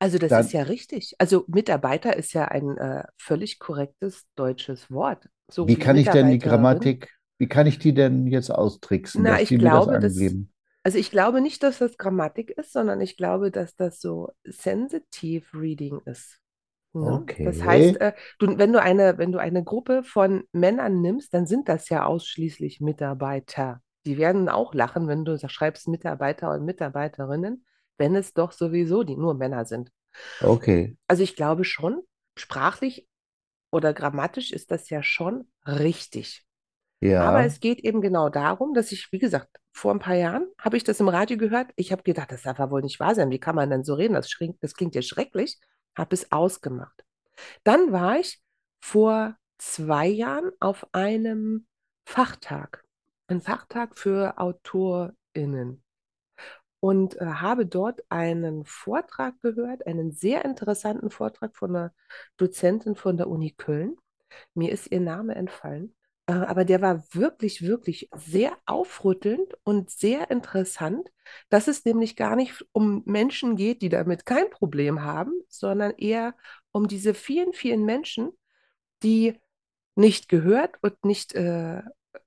Also 0.00 0.18
das 0.18 0.30
Dann- 0.30 0.44
ist 0.44 0.52
ja 0.52 0.62
richtig. 0.62 1.14
Also 1.18 1.44
Mitarbeiter 1.46 2.16
ist 2.16 2.32
ja 2.32 2.46
ein 2.46 2.76
äh, 2.76 3.04
völlig 3.16 3.60
korrektes 3.60 4.26
deutsches 4.34 4.90
Wort. 4.90 5.28
So 5.48 5.68
Wie 5.68 5.76
kann 5.76 5.96
ich 5.96 6.08
denn 6.08 6.30
die. 6.30 6.38
Grammatik, 6.38 7.08
wie 7.38 7.46
kann 7.46 7.66
ich 7.68 7.78
die 7.78 7.94
denn 7.94 8.26
jetzt 8.26 8.50
austricksen, 8.50 9.22
Na, 9.22 9.30
dass 9.32 9.42
ich 9.42 9.48
die 9.50 9.58
mir 9.58 9.64
das 9.64 9.72
glaube, 9.84 10.00
das- 10.00 10.16
angeben? 10.16 10.52
Also 10.82 10.98
ich 10.98 11.10
glaube 11.10 11.40
nicht, 11.40 11.62
dass 11.62 11.78
das 11.78 11.96
Grammatik 11.98 12.50
ist, 12.50 12.72
sondern 12.72 13.00
ich 13.00 13.16
glaube, 13.16 13.50
dass 13.50 13.76
das 13.76 14.00
so 14.00 14.32
sensitive 14.44 15.44
Reading 15.54 16.00
ist. 16.06 16.38
Ne? 16.92 17.28
Das 17.42 17.62
heißt, 17.64 17.96
Okay. 17.96 17.98
äh, 18.00 18.12
du, 18.38 18.58
wenn 18.58 18.72
du 18.72 18.80
eine, 18.82 19.18
wenn 19.18 19.32
du 19.32 19.38
eine 19.38 19.64
Gruppe 19.64 20.02
von 20.02 20.44
Männern 20.52 21.00
nimmst, 21.00 21.32
dann 21.34 21.46
sind 21.46 21.68
das 21.68 21.88
ja 21.88 22.04
ausschließlich 22.04 22.80
Mitarbeiter. 22.80 23.80
Die 24.06 24.18
werden 24.18 24.48
auch 24.48 24.74
lachen, 24.74 25.08
wenn 25.08 25.24
du 25.24 25.38
schreibst 25.48 25.88
Mitarbeiter 25.88 26.52
und 26.52 26.64
Mitarbeiterinnen, 26.64 27.64
wenn 27.98 28.16
es 28.16 28.32
doch 28.34 28.52
sowieso 28.52 29.02
die 29.04 29.16
nur 29.16 29.34
Männer 29.34 29.64
sind. 29.66 29.90
Okay. 30.42 30.96
Also 31.08 31.22
ich 31.22 31.36
glaube 31.36 31.64
schon, 31.64 32.02
sprachlich 32.36 33.06
oder 33.72 33.94
grammatisch 33.94 34.52
ist 34.52 34.70
das 34.70 34.90
ja 34.90 35.02
schon 35.02 35.50
richtig. 35.66 36.44
Aber 37.18 37.42
Ja. 37.42 37.44
es 37.44 37.60
geht 37.60 37.80
eben 37.80 38.00
genau 38.02 38.28
darum, 38.30 38.74
dass 38.74 38.92
ich, 38.92 39.12
wie 39.12 39.18
gesagt, 39.18 39.58
vor 39.72 39.92
ein 39.94 40.00
paar 40.00 40.16
Jahren 40.16 40.48
habe 40.60 40.76
ich 40.76 40.84
das 40.84 41.00
im 41.00 41.08
Radio 41.08 41.36
gehört. 41.38 41.72
Ich 41.76 41.92
habe 41.92 42.02
gedacht, 42.02 42.32
das 42.32 42.42
darf 42.42 42.58
ja 42.58 42.70
wohl 42.70 42.82
nicht 42.82 43.00
wahr 43.00 43.14
sein. 43.14 43.30
Wie 43.30 43.40
kann 43.40 43.56
man 43.56 43.70
denn 43.70 43.84
so 43.84 43.94
reden? 43.94 44.14
Das, 44.14 44.30
das 44.60 44.74
klingt 44.74 44.94
ja 44.94 45.02
schrecklich. 45.02 45.58
Habe 45.96 46.14
es 46.14 46.32
ausgemacht. 46.32 47.04
Dann 47.64 47.92
war 47.92 48.18
ich 48.18 48.40
vor 48.80 49.36
zwei 49.58 50.06
Jahren 50.06 50.50
auf 50.60 50.86
einem 50.92 51.66
Fachtag, 52.06 52.84
ein 53.28 53.40
Fachtag 53.40 53.96
für 53.98 54.38
AutorInnen 54.38 55.82
und 56.80 57.20
äh, 57.20 57.26
habe 57.26 57.66
dort 57.66 58.02
einen 58.08 58.64
Vortrag 58.64 59.40
gehört, 59.42 59.86
einen 59.86 60.12
sehr 60.12 60.44
interessanten 60.44 61.10
Vortrag 61.10 61.56
von 61.56 61.76
einer 61.76 61.94
Dozentin 62.36 62.96
von 62.96 63.16
der 63.16 63.28
Uni 63.28 63.52
Köln. 63.52 63.96
Mir 64.54 64.72
ist 64.72 64.90
ihr 64.90 65.00
Name 65.00 65.34
entfallen, 65.34 65.94
aber 66.26 66.64
der 66.64 66.80
war 66.80 67.04
wirklich, 67.12 67.62
wirklich 67.62 68.08
sehr 68.14 68.56
aufrüttelnd 68.66 69.54
und 69.64 69.90
sehr 69.90 70.30
interessant, 70.30 71.08
dass 71.48 71.68
es 71.68 71.84
nämlich 71.84 72.16
gar 72.16 72.36
nicht 72.36 72.64
um 72.72 73.02
Menschen 73.04 73.56
geht, 73.56 73.82
die 73.82 73.88
damit 73.88 74.26
kein 74.26 74.48
Problem 74.50 75.02
haben, 75.02 75.32
sondern 75.48 75.92
eher 75.96 76.34
um 76.72 76.88
diese 76.88 77.14
vielen, 77.14 77.52
vielen 77.52 77.84
Menschen, 77.84 78.30
die 79.02 79.38
nicht 79.96 80.28
gehört 80.28 80.76
und 80.82 81.04
nicht 81.04 81.34
äh, 81.34 81.82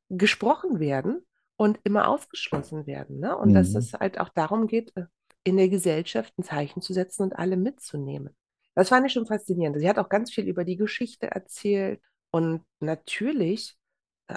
gesprochen 0.09 0.79
werden 0.79 1.25
und 1.55 1.79
immer 1.83 2.07
ausgeschlossen 2.07 2.85
werden. 2.85 3.19
Ne? 3.19 3.37
Und 3.37 3.53
dass 3.53 3.73
Mhm. 3.73 3.77
es 3.77 3.93
halt 3.93 4.19
auch 4.19 4.29
darum 4.29 4.67
geht, 4.67 4.95
äh, 4.95 5.05
in 5.43 5.57
der 5.57 5.69
Gesellschaft 5.69 6.33
ein 6.37 6.43
Zeichen 6.43 6.81
zu 6.81 6.93
setzen 6.93 7.23
und 7.23 7.33
alle 7.33 7.57
mitzunehmen. 7.57 8.35
Das 8.75 8.89
fand 8.89 9.05
ich 9.05 9.13
schon 9.13 9.25
faszinierend. 9.27 9.79
Sie 9.79 9.89
hat 9.89 9.99
auch 9.99 10.09
ganz 10.09 10.31
viel 10.31 10.47
über 10.47 10.63
die 10.65 10.77
Geschichte 10.77 11.27
erzählt. 11.31 12.01
Und 12.31 12.63
natürlich 12.79 13.75
äh, 13.75 13.82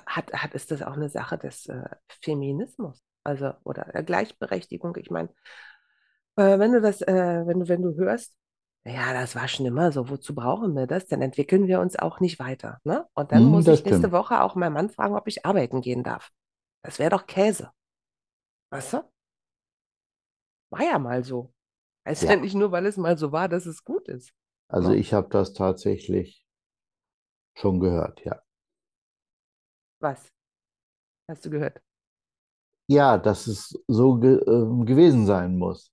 hat, 0.06 0.32
hat, 0.32 0.54
ist 0.54 0.70
das 0.70 0.82
auch 0.82 0.94
eine 0.94 1.09
Sache 1.09 1.38
des 1.38 1.66
äh, 1.66 1.85
Feminismus, 2.22 3.02
also 3.24 3.52
oder 3.64 3.85
der 3.92 4.02
Gleichberechtigung. 4.02 4.96
Ich 4.96 5.11
meine, 5.11 5.30
äh, 6.37 6.59
wenn 6.59 6.72
du 6.72 6.80
das, 6.80 7.02
äh, 7.02 7.12
wenn 7.46 7.61
du, 7.61 7.68
wenn 7.68 7.82
du 7.82 7.94
hörst, 7.96 8.35
ja, 8.85 9.12
das 9.12 9.35
war 9.35 9.48
schon 9.48 9.66
immer 9.66 9.90
so, 9.92 10.09
wozu 10.09 10.35
brauchen 10.35 10.74
wir 10.76 10.87
das? 10.87 11.06
Dann 11.06 11.20
entwickeln 11.22 11.66
wir 11.66 11.80
uns 11.80 11.98
auch 11.98 12.20
nicht 12.20 12.38
weiter, 12.38 12.80
ne? 12.85 13.06
Und 13.14 13.32
dann 13.32 13.44
Mhm, 13.44 13.50
muss 13.50 13.66
ich 13.68 13.85
nächste 13.85 14.12
stimmt. 14.12 14.12
Woche 14.12 14.40
auch 14.42 14.54
meinen 14.54 14.74
Mann 14.74 14.90
fragen, 14.90 15.16
ob 15.16 15.26
ich 15.26 15.44
arbeiten 15.44 15.80
gehen 15.80 16.04
darf. 16.04 16.30
Das 16.82 16.98
wäre 17.00 17.11
doch 17.11 17.26
Käse, 17.26 17.70
weißt 18.70 18.92
du? 18.94 19.02
War 20.70 20.82
ja 20.82 20.98
mal 20.98 21.24
so. 21.24 21.52
Heißt 22.06 22.28
ja 22.28 22.37
Ja. 22.37 22.37
nicht 22.37 22.54
nur, 22.54 22.72
weil 22.72 22.87
es 22.87 22.96
mal 22.96 23.18
so 23.18 23.32
war, 23.32 23.48
dass 23.48 23.66
es 23.66 23.85
gut 23.85 24.09
ist. 24.09 24.32
Also 24.68 24.92
Ne? 24.92 24.92
ich 24.92 25.12
habe 25.12 25.28
das 25.28 25.54
tatsächlich 25.54 26.46
schon 27.54 27.80
gehört, 27.80 28.24
ja. 28.24 28.40
Was? 30.00 30.32
Hast 31.28 31.44
du 31.44 31.50
gehört? 31.50 31.80
Ja, 32.88 33.18
dass 33.18 33.46
es 33.46 33.78
so 33.88 34.14
ge 34.18 34.38
ähm, 34.46 34.85
gewesen 34.87 35.26
sein 35.26 35.59
muss. 35.59 35.90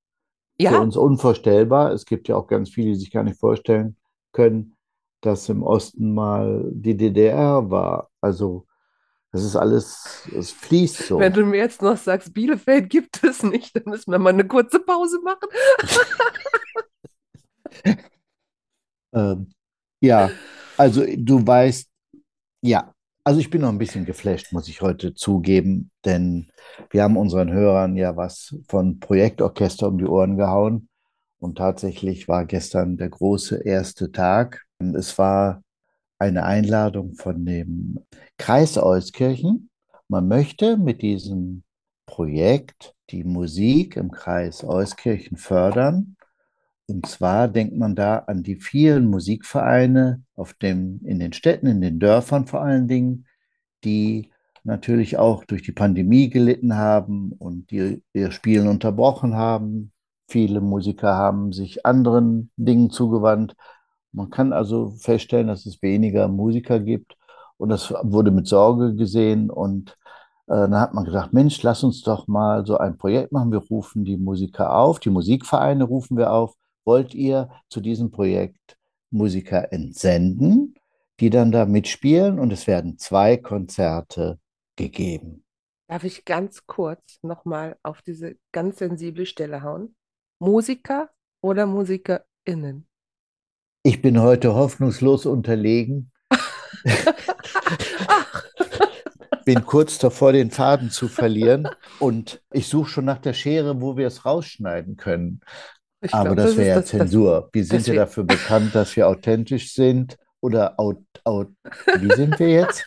Für 0.63 0.63
Ja, 0.63 0.79
uns 0.79 0.97
unvorstellbar. 0.97 1.91
Es 1.93 2.05
gibt 2.05 2.27
ja 2.29 2.35
auch 2.37 2.47
ganz 2.47 2.69
viele, 2.69 2.89
die 2.93 2.95
sich 2.99 3.11
gar 3.11 3.23
nicht 3.23 3.39
vorstellen 3.39 3.97
können, 4.33 4.77
dass 5.21 5.49
im 5.49 5.63
Osten 5.63 6.13
mal 6.13 6.69
die 6.73 6.97
DDR 6.97 7.69
war. 7.71 8.11
Also 8.21 8.67
das 9.31 9.43
ist 9.43 9.55
alles, 9.55 10.27
es 10.37 10.51
fließt 10.51 11.07
wenn 11.17 11.33
so. 11.33 11.33
du 11.33 11.45
mir 11.45 11.57
jetzt 11.57 11.81
noch 11.81 11.97
sagst, 11.97 12.33
Bielefeld 12.33 12.89
gibt 12.89 13.23
es 13.23 13.43
nicht, 13.43 13.75
dann 13.75 13.83
müssen 13.87 14.11
wir 14.11 14.19
mal 14.19 14.31
eine 14.33 14.47
kurze 14.47 14.79
Pause 14.79 15.19
machen. 15.23 15.49
Ähm, 19.13 19.53
ja, 20.01 20.29
also 20.77 21.05
du 21.17 21.45
weißt, 21.45 21.89
ja, 22.63 22.93
also 23.23 23.39
ich 23.39 23.49
bin 23.49 23.61
noch 23.61 23.69
ein 23.69 23.77
bisschen 23.77 24.05
geflasht, 24.05 24.51
muss 24.51 24.67
ich 24.67 24.81
heute 24.81 25.13
zugeben, 25.13 25.91
denn 26.05 26.51
wir 26.89 27.03
haben 27.03 27.17
unseren 27.17 27.51
Hörern 27.51 27.95
ja 27.95 28.15
was 28.17 28.55
von 28.67 28.99
Projektorchester 28.99 29.87
um 29.87 29.97
die 29.97 30.05
Ohren 30.05 30.37
gehauen 30.37 30.89
und 31.39 31.57
tatsächlich 31.57 32.27
war 32.27 32.45
gestern 32.45 32.97
der 32.97 33.09
große 33.09 33.63
erste 33.63 34.11
Tag. 34.11 34.65
Es 34.95 35.17
war 35.17 35.61
eine 36.19 36.43
Einladung 36.43 37.15
von 37.15 37.45
dem 37.45 37.99
Kreis 38.37 38.77
Euskirchen. 38.77 39.69
Man 40.07 40.27
möchte 40.27 40.77
mit 40.77 41.01
diesem 41.01 41.63
Projekt 42.05 42.93
die 43.09 43.23
Musik 43.23 43.95
im 43.95 44.11
Kreis 44.11 44.63
Euskirchen 44.63 45.37
fördern 45.37 46.15
und 46.87 47.05
zwar 47.07 47.47
denkt 47.47 47.77
man 47.77 47.95
da 47.95 48.19
an 48.19 48.43
die 48.43 48.57
vielen 48.57 49.09
Musikvereine 49.09 50.23
auf 50.35 50.53
dem, 50.53 50.99
in 51.05 51.19
den 51.19 51.33
Städten, 51.33 51.67
in 51.67 51.81
den 51.81 51.99
Dörfern 51.99 52.45
vor 52.45 52.61
allen 52.61 52.87
Dingen, 52.87 53.25
die 53.83 54.31
natürlich 54.63 55.17
auch 55.17 55.45
durch 55.45 55.61
die 55.63 55.71
Pandemie 55.71 56.29
gelitten 56.29 56.75
haben 56.75 57.33
und 57.33 57.71
die 57.71 58.01
ihr 58.13 58.31
Spielen 58.31 58.67
unterbrochen 58.67 59.35
haben. 59.35 59.91
Viele 60.27 60.61
Musiker 60.61 61.15
haben 61.15 61.51
sich 61.53 61.85
anderen 61.85 62.51
Dingen 62.57 62.89
zugewandt. 62.89 63.55
Man 64.11 64.29
kann 64.29 64.53
also 64.53 64.91
feststellen, 64.91 65.47
dass 65.47 65.65
es 65.65 65.81
weniger 65.81 66.27
Musiker 66.27 66.79
gibt 66.79 67.17
und 67.57 67.69
das 67.69 67.91
wurde 68.03 68.31
mit 68.31 68.47
Sorge 68.47 68.95
gesehen 68.95 69.49
und 69.49 69.97
äh, 70.47 70.53
dann 70.53 70.79
hat 70.79 70.93
man 70.93 71.05
gedacht, 71.05 71.33
Mensch, 71.33 71.61
lass 71.63 71.83
uns 71.83 72.01
doch 72.03 72.27
mal 72.27 72.65
so 72.65 72.77
ein 72.77 72.97
Projekt 72.97 73.31
machen. 73.31 73.51
Wir 73.51 73.59
rufen 73.59 74.05
die 74.05 74.17
Musiker 74.17 74.75
auf, 74.75 74.99
die 74.99 75.09
Musikvereine 75.09 75.85
rufen 75.85 76.17
wir 76.17 76.31
auf. 76.31 76.55
Wollt 76.85 77.13
ihr 77.13 77.49
zu 77.69 77.81
diesem 77.81 78.11
Projekt 78.11 78.77
Musiker 79.09 79.71
entsenden, 79.71 80.75
die 81.19 81.29
dann 81.29 81.51
da 81.51 81.65
mitspielen? 81.65 82.39
Und 82.39 82.51
es 82.51 82.67
werden 82.67 82.97
zwei 82.97 83.37
Konzerte 83.37 84.39
gegeben. 84.75 85.43
Darf 85.87 86.03
ich 86.03 86.25
ganz 86.25 86.65
kurz 86.65 87.19
nochmal 87.21 87.77
auf 87.83 88.01
diese 88.01 88.35
ganz 88.51 88.79
sensible 88.79 89.25
Stelle 89.25 89.61
hauen? 89.61 89.95
Musiker 90.39 91.09
oder 91.41 91.65
MusikerInnen? 91.65 92.87
Ich 93.83 94.01
bin 94.01 94.21
heute 94.21 94.55
hoffnungslos 94.55 95.25
unterlegen, 95.25 96.11
bin 99.45 99.65
kurz 99.65 99.97
davor, 99.99 100.31
den 100.31 100.51
Faden 100.51 100.89
zu 100.89 101.09
verlieren 101.09 101.67
und 101.99 102.41
ich 102.51 102.67
suche 102.67 102.89
schon 102.89 103.05
nach 103.05 103.19
der 103.19 103.33
Schere, 103.33 103.81
wo 103.81 103.97
wir 103.97 104.07
es 104.07 104.25
rausschneiden 104.25 104.95
können. 104.95 105.41
Ich 106.03 106.13
Aber 106.13 106.35
glaube, 106.35 106.35
das 106.35 106.45
das 106.51 106.57
wäre 106.57 106.67
ist 106.67 106.69
ja 106.69 106.75
das, 106.75 106.91
das, 106.91 106.99
Zensur. 106.99 107.49
Wir 107.51 107.65
sind 107.65 107.87
ja 107.87 107.93
dafür 107.95 108.23
bekannt, 108.23 108.75
dass 108.75 108.95
wir 108.95 109.07
authentisch 109.07 109.73
sind. 109.73 110.17
Oder 110.41 110.77
aut, 110.77 111.01
aut, 111.23 111.49
wie 111.99 112.13
sind 112.15 112.37
wir 112.37 112.49
jetzt? 112.49 112.85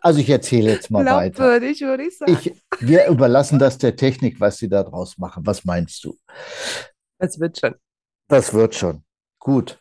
Also 0.00 0.20
ich 0.20 0.30
erzähle 0.30 0.70
jetzt 0.70 0.90
mal 0.90 1.04
weiter. 1.04 1.34
Glaubwürdig, 1.34 1.80
würde 1.80 2.04
ich 2.04 2.16
sagen. 2.16 2.32
Ich, 2.32 2.54
wir 2.78 3.08
überlassen 3.08 3.58
das 3.58 3.78
der 3.78 3.96
Technik, 3.96 4.40
was 4.40 4.58
sie 4.58 4.68
da 4.68 4.84
draus 4.84 5.18
machen. 5.18 5.44
Was 5.44 5.64
meinst 5.64 6.04
du? 6.04 6.16
Das 7.18 7.40
wird 7.40 7.58
schon. 7.58 7.74
Das 8.28 8.54
wird 8.54 8.74
schon. 8.76 9.02
Gut. 9.40 9.80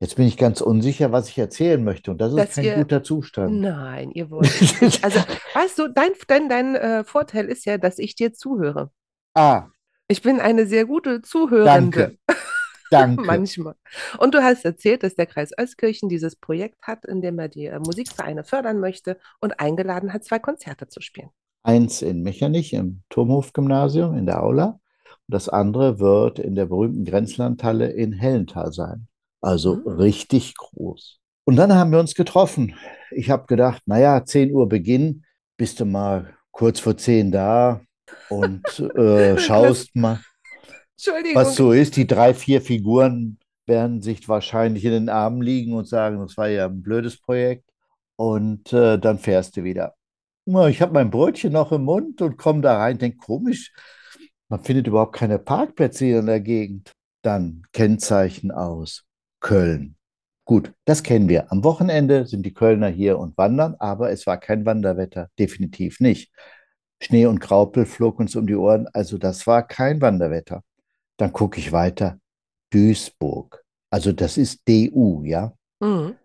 Jetzt 0.00 0.16
bin 0.16 0.26
ich 0.26 0.36
ganz 0.36 0.60
unsicher, 0.60 1.10
was 1.10 1.28
ich 1.28 1.38
erzählen 1.38 1.82
möchte. 1.82 2.10
Und 2.10 2.18
das 2.20 2.32
ist 2.32 2.38
Dass 2.38 2.54
kein 2.54 2.64
ihr, 2.64 2.74
guter 2.76 3.02
Zustand. 3.02 3.60
nein, 3.60 4.10
ihr 4.12 4.30
wollt 4.30 4.60
nicht. 4.80 5.02
Also, 5.02 5.18
weißt 5.54 5.78
du, 5.78 5.88
dein, 5.88 6.10
dein, 6.28 6.48
dein 6.48 6.76
äh, 6.76 7.04
Vorteil 7.04 7.46
ist 7.46 7.64
ja, 7.64 7.78
dass 7.78 7.98
ich 7.98 8.14
dir 8.14 8.32
zuhöre. 8.32 8.90
Ah, 9.34 9.68
Ich 10.08 10.22
bin 10.22 10.40
eine 10.40 10.66
sehr 10.66 10.86
gute 10.86 11.20
Zuhörende, 11.22 12.16
danke, 12.16 12.18
danke. 12.90 13.22
manchmal. 13.24 13.74
Und 14.18 14.34
du 14.34 14.42
hast 14.42 14.64
erzählt, 14.64 15.02
dass 15.02 15.14
der 15.14 15.26
Kreis 15.26 15.50
Euskirchen 15.58 16.08
dieses 16.08 16.34
Projekt 16.36 16.82
hat, 16.82 17.04
in 17.04 17.20
dem 17.20 17.38
er 17.38 17.48
die 17.48 17.66
äh, 17.66 17.78
Musikvereine 17.78 18.42
fördern 18.44 18.80
möchte 18.80 19.18
und 19.40 19.60
eingeladen 19.60 20.12
hat, 20.12 20.24
zwei 20.24 20.38
Konzerte 20.38 20.88
zu 20.88 21.00
spielen. 21.02 21.28
Eins 21.62 22.00
in 22.00 22.22
Mechernich 22.22 22.72
im 22.72 23.02
Turmhof-Gymnasium 23.10 24.16
in 24.16 24.24
der 24.24 24.42
Aula. 24.42 24.80
Und 25.26 25.34
das 25.34 25.50
andere 25.50 25.98
wird 26.00 26.38
in 26.38 26.54
der 26.54 26.66
berühmten 26.66 27.04
Grenzlandhalle 27.04 27.90
in 27.90 28.12
Hellenthal 28.12 28.72
sein. 28.72 29.08
Also 29.42 29.76
Hm. 29.76 29.86
richtig 29.86 30.56
groß. 30.56 31.18
Und 31.44 31.56
dann 31.56 31.74
haben 31.74 31.92
wir 31.92 32.00
uns 32.00 32.14
getroffen. 32.14 32.74
Ich 33.10 33.30
habe 33.30 33.46
gedacht, 33.46 33.82
naja, 33.86 34.24
10 34.24 34.52
Uhr 34.52 34.68
Beginn, 34.68 35.24
bist 35.58 35.80
du 35.80 35.84
mal 35.84 36.34
kurz 36.50 36.80
vor 36.80 36.96
10 36.96 37.30
da 37.32 37.80
und 38.28 38.62
äh, 38.96 39.38
schaust 39.38 39.94
mal, 39.94 40.20
was 41.34 41.56
so 41.56 41.72
ist. 41.72 41.96
Die 41.96 42.06
drei, 42.06 42.34
vier 42.34 42.60
Figuren 42.60 43.38
werden 43.66 44.02
sich 44.02 44.28
wahrscheinlich 44.28 44.84
in 44.84 44.92
den 44.92 45.08
Armen 45.08 45.42
liegen 45.42 45.74
und 45.74 45.86
sagen, 45.86 46.18
das 46.20 46.36
war 46.36 46.48
ja 46.48 46.66
ein 46.66 46.82
blödes 46.82 47.20
Projekt. 47.20 47.64
Und 48.16 48.72
äh, 48.72 48.98
dann 48.98 49.18
fährst 49.18 49.56
du 49.56 49.64
wieder. 49.64 49.94
Ich 50.68 50.80
habe 50.80 50.94
mein 50.94 51.10
Brötchen 51.10 51.52
noch 51.52 51.72
im 51.72 51.84
Mund 51.84 52.22
und 52.22 52.38
komme 52.38 52.62
da 52.62 52.78
rein, 52.78 52.98
denke, 52.98 53.18
komisch, 53.18 53.72
man 54.48 54.64
findet 54.64 54.86
überhaupt 54.86 55.14
keine 55.14 55.38
Parkplätze 55.38 56.06
hier 56.06 56.20
in 56.20 56.26
der 56.26 56.40
Gegend. 56.40 56.92
Dann 57.22 57.62
Kennzeichen 57.72 58.50
aus. 58.50 59.04
Köln. 59.40 59.96
Gut, 60.46 60.72
das 60.86 61.02
kennen 61.02 61.28
wir. 61.28 61.52
Am 61.52 61.62
Wochenende 61.62 62.26
sind 62.26 62.46
die 62.46 62.54
Kölner 62.54 62.88
hier 62.88 63.18
und 63.18 63.36
wandern, 63.36 63.76
aber 63.78 64.10
es 64.10 64.26
war 64.26 64.38
kein 64.38 64.64
Wanderwetter, 64.64 65.28
definitiv 65.38 66.00
nicht. 66.00 66.32
Schnee 67.00 67.26
und 67.26 67.40
Graupel 67.40 67.86
flog 67.86 68.18
uns 68.18 68.34
um 68.36 68.46
die 68.46 68.56
Ohren, 68.56 68.88
also 68.92 69.18
das 69.18 69.46
war 69.46 69.66
kein 69.66 70.00
Wanderwetter. 70.00 70.62
Dann 71.16 71.32
gucke 71.32 71.58
ich 71.58 71.72
weiter. 71.72 72.18
Duisburg. 72.72 73.64
Also 73.90 74.12
das 74.12 74.36
ist 74.36 74.62
DU, 74.68 75.22
ja? 75.24 75.52
Mhm. 75.80 76.16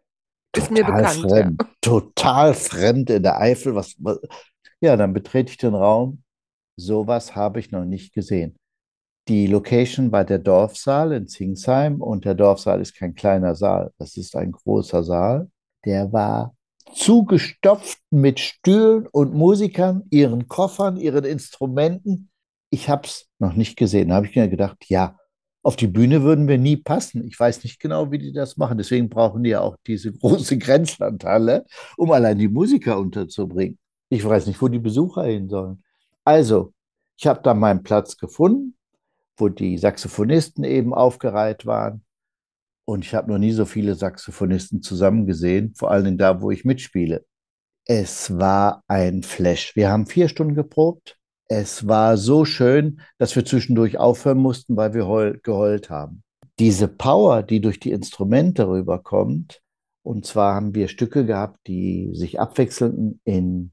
Ist 0.56 0.70
mir 0.70 0.84
Total 0.84 1.02
bekannt, 1.02 1.24
ja. 1.24 1.30
fremd, 1.30 1.66
total 1.82 2.54
fremd 2.54 3.10
in 3.10 3.24
der 3.24 3.40
Eifel. 3.40 3.76
Was, 3.76 3.96
was, 4.00 4.20
ja, 4.82 4.96
dann 4.98 5.14
betrete 5.14 5.52
ich 5.52 5.58
den 5.58 5.74
Raum. 5.74 6.24
Sowas 6.76 7.36
habe 7.36 7.60
ich 7.60 7.72
noch 7.72 7.86
nicht 7.86 8.14
gesehen. 8.14 8.58
Die 9.30 9.48
Location 9.48 10.12
war 10.12 10.26
der 10.26 10.40
Dorfsaal 10.40 11.14
in 11.14 11.28
Zingsheim 11.28 12.02
und 12.02 12.26
der 12.26 12.36
Dorfsaal 12.36 12.82
ist 12.82 12.96
kein 12.96 13.16
kleiner 13.16 13.56
Saal, 13.56 13.92
das 13.98 14.18
ist 14.18 14.36
ein 14.36 14.52
großer 14.52 15.04
Saal. 15.04 15.50
Der 15.86 16.12
war 16.12 16.54
zugestopft 16.96 18.00
mit 18.10 18.40
Stühlen 18.40 19.08
und 19.08 19.34
Musikern, 19.34 20.04
ihren 20.10 20.48
Koffern, 20.48 20.98
ihren 20.98 21.26
Instrumenten. 21.26 22.30
Ich 22.70 22.90
habe 22.90 23.08
es 23.08 23.28
noch 23.40 23.54
nicht 23.54 23.78
gesehen. 23.78 24.10
Da 24.10 24.16
habe 24.16 24.28
ich 24.28 24.36
mir 24.36 24.48
gedacht, 24.48 24.86
ja, 24.88 25.18
auf 25.64 25.78
die 25.78 25.88
Bühne 25.88 26.24
würden 26.24 26.48
wir 26.48 26.58
nie 26.58 26.78
passen. 26.78 27.26
Ich 27.26 27.40
weiß 27.40 27.64
nicht 27.64 27.80
genau, 27.80 28.12
wie 28.12 28.20
die 28.20 28.34
das 28.34 28.58
machen. 28.58 28.78
Deswegen 28.78 29.10
brauchen 29.10 29.44
die 29.44 29.52
ja 29.52 29.62
auch 29.62 29.78
diese 29.88 30.12
große 30.18 30.58
Grenzlandhalle, 30.58 31.66
um 31.98 32.12
allein 32.12 32.38
die 32.38 32.50
Musiker 32.50 33.00
unterzubringen. 33.00 33.80
Ich 34.10 34.24
weiß 34.24 34.48
nicht, 34.48 34.62
wo 34.62 34.68
die 34.68 34.80
Besucher 34.80 35.24
hin 35.24 35.50
sollen. 35.50 35.84
Also, 36.26 36.74
ich 37.18 37.28
habe 37.28 37.42
da 37.42 37.54
meinen 37.54 37.84
Platz 37.84 38.18
gefunden, 38.18 38.76
wo 39.38 39.50
die 39.50 39.78
Saxophonisten 39.78 40.64
eben 40.64 40.94
aufgereiht 40.94 41.66
waren. 41.66 42.03
Und 42.86 43.06
ich 43.06 43.16
habe 43.16 43.32
noch 43.32 43.38
nie 43.38 43.52
so 43.52 43.66
viele 43.66 43.96
Saxophonisten 43.96 44.82
zusammen 44.82 45.26
gesehen, 45.26 45.74
vor 45.76 45.92
allen 45.92 46.06
Dingen 46.06 46.18
da, 46.18 46.42
wo 46.42 46.52
ich 46.52 46.66
mitspiele. 46.66 47.26
Es 47.86 48.38
war 48.38 48.84
ein 48.88 49.24
Flash. 49.24 49.76
Wir 49.76 49.90
haben 49.90 50.06
vier 50.06 50.30
Stunden 50.30 50.56
geprobt. 50.56 51.18
Es 51.48 51.88
war 51.88 52.18
so 52.18 52.46
schön, 52.46 53.02
dass 53.18 53.36
wir 53.36 53.46
zwischendurch 53.46 53.98
aufhören 53.98 54.38
mussten, 54.38 54.76
weil 54.76 54.94
wir 54.94 55.08
heul 55.08 55.40
geheult 55.44 55.90
haben. 55.90 56.24
Diese 56.60 56.88
Power, 56.88 57.44
die 57.44 57.62
durch 57.62 57.80
die 57.80 57.92
Instrumente 57.92 58.68
rüberkommt, 58.68 59.62
und 60.04 60.26
zwar 60.26 60.56
haben 60.56 60.76
wir 60.76 60.88
Stücke 60.88 61.26
gehabt, 61.26 61.60
die 61.68 62.12
sich 62.14 62.40
abwechselten 62.40 63.22
in 63.24 63.72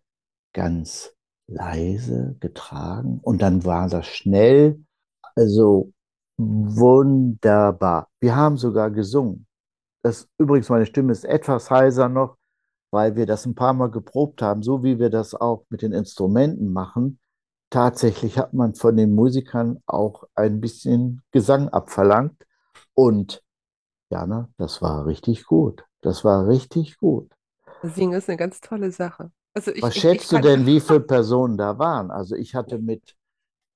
ganz 0.52 1.14
leise 1.46 2.36
getragen 2.40 3.20
und 3.22 3.42
dann 3.42 3.64
war 3.64 3.88
das 3.88 4.06
schnell, 4.06 4.80
also 5.34 5.92
wunderbar. 6.40 8.08
Wir 8.20 8.34
haben 8.34 8.56
sogar 8.56 8.90
gesungen. 8.90 9.46
Das, 10.02 10.28
übrigens, 10.38 10.68
meine 10.68 10.86
Stimme 10.86 11.12
ist 11.12 11.24
etwas 11.24 11.70
heiser 11.70 12.08
noch, 12.08 12.36
weil 12.90 13.16
wir 13.16 13.26
das 13.26 13.46
ein 13.46 13.54
paar 13.54 13.74
Mal 13.74 13.90
geprobt 13.90 14.42
haben, 14.42 14.62
so 14.62 14.82
wie 14.82 14.98
wir 14.98 15.10
das 15.10 15.34
auch 15.34 15.64
mit 15.68 15.82
den 15.82 15.92
Instrumenten 15.92 16.72
machen. 16.72 17.18
Tatsächlich 17.70 18.38
hat 18.38 18.52
man 18.54 18.74
von 18.74 18.96
den 18.96 19.14
Musikern 19.14 19.80
auch 19.86 20.24
ein 20.34 20.60
bisschen 20.60 21.22
Gesang 21.30 21.68
abverlangt. 21.68 22.46
Und 22.94 23.42
Jana, 24.10 24.48
das 24.56 24.82
war 24.82 25.06
richtig 25.06 25.44
gut. 25.44 25.84
Das 26.00 26.24
war 26.24 26.48
richtig 26.48 26.96
gut. 26.96 27.30
Singen 27.82 28.14
ist 28.14 28.28
eine 28.28 28.38
ganz 28.38 28.60
tolle 28.60 28.90
Sache. 28.90 29.30
Also 29.54 29.72
ich, 29.72 29.82
Was 29.82 29.90
ich, 29.90 29.96
ich 29.96 30.02
schätzt 30.02 30.32
du 30.32 30.36
fand, 30.36 30.44
denn, 30.46 30.66
wie 30.66 30.80
viele 30.80 31.00
Personen 31.00 31.56
da 31.56 31.78
waren? 31.78 32.10
Also 32.10 32.34
ich 32.34 32.54
hatte 32.54 32.78
mit 32.78 33.16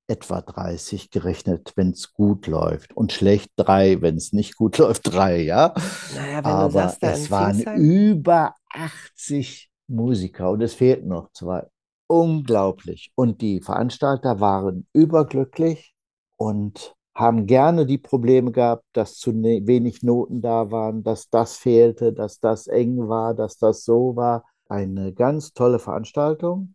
etwa 0.07 0.41
30 0.41 1.11
gerechnet, 1.11 1.73
wenn 1.77 1.91
es 1.91 2.13
gut 2.13 2.47
läuft. 2.47 2.97
Und 2.97 3.13
schlecht 3.13 3.51
drei, 3.57 4.01
wenn 4.01 4.17
es 4.17 4.33
nicht 4.33 4.57
gut 4.57 4.79
läuft, 4.79 5.13
drei, 5.13 5.43
ja. 5.43 5.75
naja, 6.15 6.37
wenn 6.37 6.43
du 6.43 6.49
Aber 6.49 6.71
sagst, 6.71 7.03
es 7.03 7.31
waren 7.31 7.57
Pforzheim, 7.57 7.81
über 7.81 8.55
80 8.71 9.71
Musiker 9.89 10.51
und 10.51 10.63
es 10.63 10.75
fehlten 10.75 11.09
noch 11.09 11.31
zwei. 11.33 11.67
Unglaublich. 12.07 13.13
Und 13.15 13.41
die 13.41 13.61
Veranstalter 13.61 14.41
waren 14.41 14.87
überglücklich 14.93 15.95
und 16.37 16.95
haben 17.15 17.47
gerne 17.47 17.87
die 17.87 17.99
Probleme 17.99 18.51
gehabt, 18.51 18.85
dass 18.93 19.17
zu 19.17 19.33
ne 19.33 19.63
wenig 19.65 20.03
Noten 20.03 20.43
da 20.43 20.71
waren, 20.71 21.05
dass 21.05 21.31
das 21.31 21.57
fehlte, 21.57 22.13
dass 22.13 22.41
das 22.41 22.67
eng 22.67 23.09
war, 23.09 23.35
dass 23.35 23.57
das 23.57 23.85
so 23.85 24.17
war. 24.17 24.45
Eine 24.69 25.13
ganz 25.13 25.53
tolle 25.53 25.79
Veranstaltung. 25.79 26.75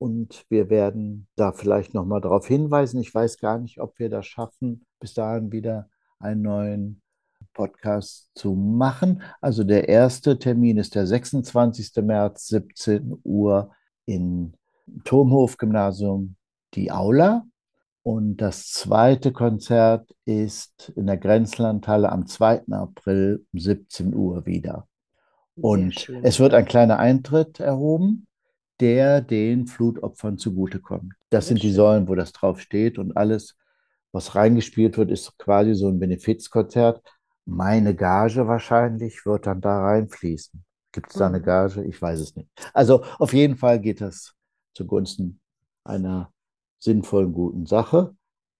Und 0.00 0.46
wir 0.48 0.70
werden 0.70 1.28
da 1.36 1.52
vielleicht 1.52 1.92
nochmal 1.92 2.22
darauf 2.22 2.46
hinweisen. 2.46 3.02
Ich 3.02 3.14
weiß 3.14 3.36
gar 3.36 3.58
nicht, 3.58 3.80
ob 3.80 3.98
wir 3.98 4.08
das 4.08 4.26
schaffen, 4.26 4.86
bis 4.98 5.12
dahin 5.12 5.52
wieder 5.52 5.90
einen 6.18 6.40
neuen 6.40 7.02
Podcast 7.52 8.30
zu 8.34 8.54
machen. 8.54 9.20
Also 9.42 9.62
der 9.62 9.90
erste 9.90 10.38
Termin 10.38 10.78
ist 10.78 10.94
der 10.94 11.06
26. 11.06 12.02
März, 12.02 12.46
17 12.46 13.20
Uhr 13.24 13.72
im 14.06 14.54
Turmhof-Gymnasium, 15.04 16.36
die 16.72 16.90
Aula. 16.90 17.44
Und 18.02 18.38
das 18.38 18.70
zweite 18.70 19.32
Konzert 19.32 20.16
ist 20.24 20.94
in 20.96 21.08
der 21.08 21.18
Grenzlandhalle 21.18 22.10
am 22.10 22.26
2. 22.26 22.68
April 22.70 23.44
um 23.52 23.58
17 23.60 24.14
Uhr 24.14 24.46
wieder. 24.46 24.88
Und 25.56 26.08
es 26.22 26.40
wird 26.40 26.54
ein 26.54 26.64
kleiner 26.64 26.98
Eintritt 26.98 27.60
erhoben, 27.60 28.26
der 28.80 29.20
den 29.20 29.66
Flutopfern 29.66 30.38
zugutekommt. 30.38 31.14
Das 31.30 31.48
sind 31.48 31.62
die. 31.62 31.72
Säulen, 31.72 32.08
wo 32.08 32.14
das 32.14 32.32
drauf 32.32 32.60
steht 32.60 32.98
und 32.98 33.16
alles, 33.16 33.56
was 34.12 34.34
reingespielt 34.34 34.98
wird, 34.98 35.10
ist 35.10 35.38
quasi 35.38 35.74
so 35.74 35.88
ein 35.88 35.98
Benefizkonzert. 35.98 37.02
Meine 37.46 37.94
Gage 37.94 38.46
wahrscheinlich 38.46 39.24
wird 39.26 39.46
dann 39.46 39.60
da 39.60 39.80
reinfließen. 39.82 40.64
Gibt 40.92 41.10
es 41.10 41.16
da 41.16 41.26
eine 41.26 41.40
Mhm. 41.40 41.44
Gage? 41.44 41.84
Ich 41.84 42.00
weiß 42.00 42.20
es 42.20 42.34
nicht. 42.36 42.48
Also 42.74 43.04
auf 43.18 43.32
jeden 43.32 43.56
Fall 43.56 43.80
geht 43.80 44.00
das 44.00 44.34
zugunsten 44.74 45.40
einer 45.84 46.32
sinnvollen, 46.78 47.32
guten 47.32 47.66
Sache. 47.66 48.14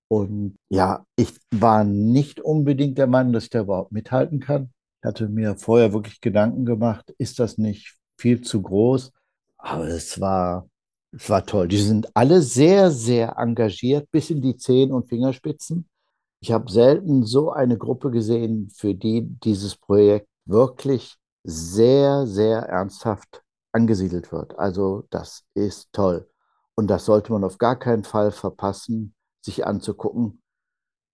Und 0.08 0.56
ja, 0.68 1.06
ich 1.16 1.38
war 1.52 1.84
nicht 1.84 2.40
unbedingt 2.40 2.98
der 2.98 3.06
Meinung, 3.06 3.32
dass 3.32 3.44
ich 3.44 3.50
da 3.50 3.60
überhaupt 3.60 3.92
mithalten 3.92 4.40
kann. 4.40 4.72
Ich 5.02 5.06
hatte 5.08 5.28
mir 5.28 5.56
vorher 5.56 5.92
wirklich 5.92 6.20
Gedanken 6.20 6.64
gemacht, 6.66 7.14
ist 7.18 7.38
das 7.38 7.58
nicht 7.58 7.96
viel 8.18 8.40
zu 8.42 8.62
groß? 8.62 9.12
Aber 9.62 9.88
es 9.88 10.20
war, 10.20 10.68
es 11.12 11.28
war 11.28 11.44
toll. 11.44 11.68
Die 11.68 11.78
sind 11.78 12.14
alle 12.16 12.42
sehr, 12.42 12.90
sehr 12.90 13.36
engagiert, 13.38 14.10
bis 14.10 14.30
in 14.30 14.40
die 14.42 14.56
Zehen 14.56 14.92
und 14.92 15.08
Fingerspitzen. 15.08 15.88
Ich 16.42 16.52
habe 16.52 16.70
selten 16.70 17.24
so 17.24 17.50
eine 17.50 17.76
Gruppe 17.76 18.10
gesehen, 18.10 18.70
für 18.70 18.94
die 18.94 19.22
dieses 19.44 19.76
Projekt 19.76 20.28
wirklich 20.46 21.16
sehr, 21.44 22.26
sehr 22.26 22.60
ernsthaft 22.60 23.42
angesiedelt 23.72 24.32
wird. 24.32 24.58
Also 24.58 25.04
das 25.10 25.44
ist 25.54 25.92
toll. 25.92 26.28
Und 26.74 26.88
das 26.88 27.04
sollte 27.04 27.32
man 27.32 27.44
auf 27.44 27.58
gar 27.58 27.78
keinen 27.78 28.04
Fall 28.04 28.32
verpassen, 28.32 29.14
sich 29.44 29.66
anzugucken. 29.66 30.42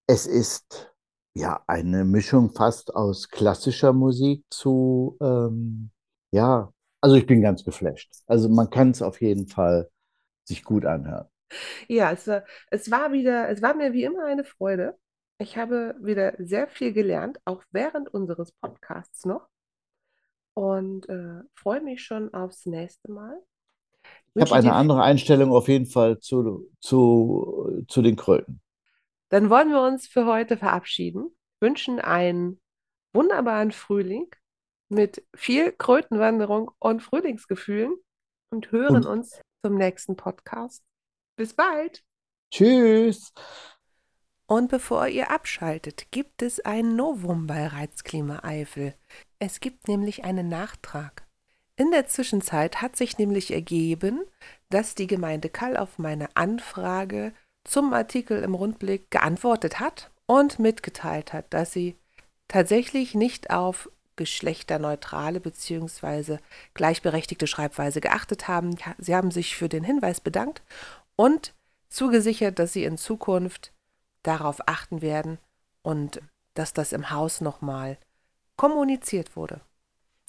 Es 0.06 0.26
ist 0.26 0.92
ja 1.34 1.62
eine 1.66 2.04
Mischung 2.04 2.50
fast 2.52 2.94
aus 2.94 3.28
klassischer 3.28 3.92
Musik 3.92 4.44
zu, 4.50 5.16
ähm, 5.20 5.90
ja, 6.32 6.72
also 7.06 7.14
ich 7.14 7.26
bin 7.26 7.40
ganz 7.40 7.62
geflasht. 7.62 8.10
Also 8.26 8.48
man 8.48 8.68
kann 8.68 8.90
es 8.90 9.00
auf 9.00 9.20
jeden 9.20 9.46
Fall 9.46 9.88
sich 10.42 10.64
gut 10.64 10.84
anhören. 10.84 11.28
Ja, 11.86 12.10
es 12.10 12.26
war, 12.26 12.42
es 12.72 12.90
war 12.90 13.12
wieder, 13.12 13.48
es 13.48 13.62
war 13.62 13.74
mir 13.76 13.92
wie 13.92 14.02
immer 14.02 14.24
eine 14.24 14.42
Freude. 14.42 14.98
Ich 15.38 15.56
habe 15.56 15.94
wieder 16.00 16.34
sehr 16.38 16.66
viel 16.66 16.92
gelernt, 16.92 17.38
auch 17.44 17.62
während 17.70 18.12
unseres 18.12 18.50
Podcasts 18.50 19.24
noch. 19.24 19.46
Und 20.54 21.08
äh, 21.08 21.42
freue 21.54 21.80
mich 21.80 22.02
schon 22.02 22.34
aufs 22.34 22.66
nächste 22.66 23.12
Mal. 23.12 23.40
Ich 24.34 24.42
habe 24.42 24.56
eine 24.56 24.72
andere 24.72 25.04
Einstellung 25.04 25.52
auf 25.52 25.68
jeden 25.68 25.86
Fall 25.86 26.18
zu, 26.18 26.68
zu, 26.80 27.84
zu 27.86 28.02
den 28.02 28.16
Kröten. 28.16 28.60
dann 29.28 29.48
wollen 29.48 29.70
wir 29.70 29.82
uns 29.82 30.08
für 30.08 30.26
heute 30.26 30.56
verabschieden, 30.56 31.30
wünschen 31.60 32.00
einen 32.00 32.60
wunderbaren 33.12 33.70
Frühling 33.70 34.26
mit 34.88 35.24
viel 35.34 35.72
Krötenwanderung 35.72 36.70
und 36.78 37.02
Frühlingsgefühlen 37.02 37.94
und 38.50 38.70
hören 38.72 38.96
Und 38.96 39.06
uns 39.06 39.40
zum 39.64 39.76
nächsten 39.76 40.16
Podcast. 40.16 40.82
Bis 41.36 41.54
bald! 41.54 42.04
tschüss. 42.50 43.32
Und 44.46 44.70
bevor 44.70 45.08
ihr 45.08 45.30
abschaltet, 45.30 46.10
gibt 46.12 46.40
es 46.40 46.60
ein 46.60 46.94
Novum 46.94 47.46
bei 47.46 47.66
Reizklima 47.66 48.44
Eifel. 48.44 48.94
Es 49.40 49.58
gibt 49.60 49.88
nämlich 49.88 50.24
einen 50.24 50.48
Nachtrag. 50.48 51.26
In 51.76 51.90
der 51.90 52.06
Zwischenzeit 52.06 52.80
hat 52.80 52.96
sich 52.96 53.18
nämlich 53.18 53.52
ergeben, 53.52 54.24
dass 54.70 54.94
die 54.94 55.08
Gemeinde 55.08 55.50
Kall 55.50 55.76
auf 55.76 55.98
meine 55.98 56.28
Anfrage 56.36 57.34
zum 57.64 57.92
Artikel 57.92 58.42
im 58.42 58.54
Rundblick 58.54 59.10
geantwortet 59.10 59.80
hat 59.80 60.10
und 60.26 60.58
mitgeteilt 60.58 61.32
hat, 61.32 61.52
dass 61.52 61.72
sie 61.72 61.96
tatsächlich 62.48 63.14
nicht 63.14 63.50
auf 63.50 63.90
geschlechterneutrale 64.16 65.40
bzw. 65.40 66.38
gleichberechtigte 66.74 67.46
Schreibweise 67.46 68.00
geachtet 68.00 68.48
haben. 68.48 68.76
Sie 68.98 69.14
haben 69.14 69.30
sich 69.30 69.56
für 69.56 69.68
den 69.68 69.84
Hinweis 69.84 70.20
bedankt 70.20 70.62
und 71.16 71.54
zugesichert, 71.88 72.58
dass 72.58 72.72
sie 72.72 72.84
in 72.84 72.98
Zukunft 72.98 73.72
darauf 74.22 74.66
achten 74.66 75.02
werden 75.02 75.38
und 75.82 76.20
dass 76.54 76.72
das 76.72 76.92
im 76.92 77.10
Haus 77.10 77.40
nochmal 77.40 77.98
kommuniziert 78.56 79.36
wurde. 79.36 79.60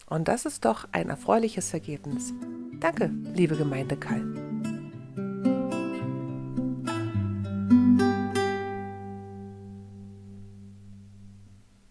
Und 0.05 0.27
das 0.27 0.45
ist 0.45 0.65
doch 0.65 0.87
ein 0.91 1.09
erfreuliches 1.09 1.73
Ergebnis. 1.73 2.33
Danke, 2.79 3.11
liebe 3.33 3.57
Gemeinde 3.57 3.97
Kall. 3.97 4.46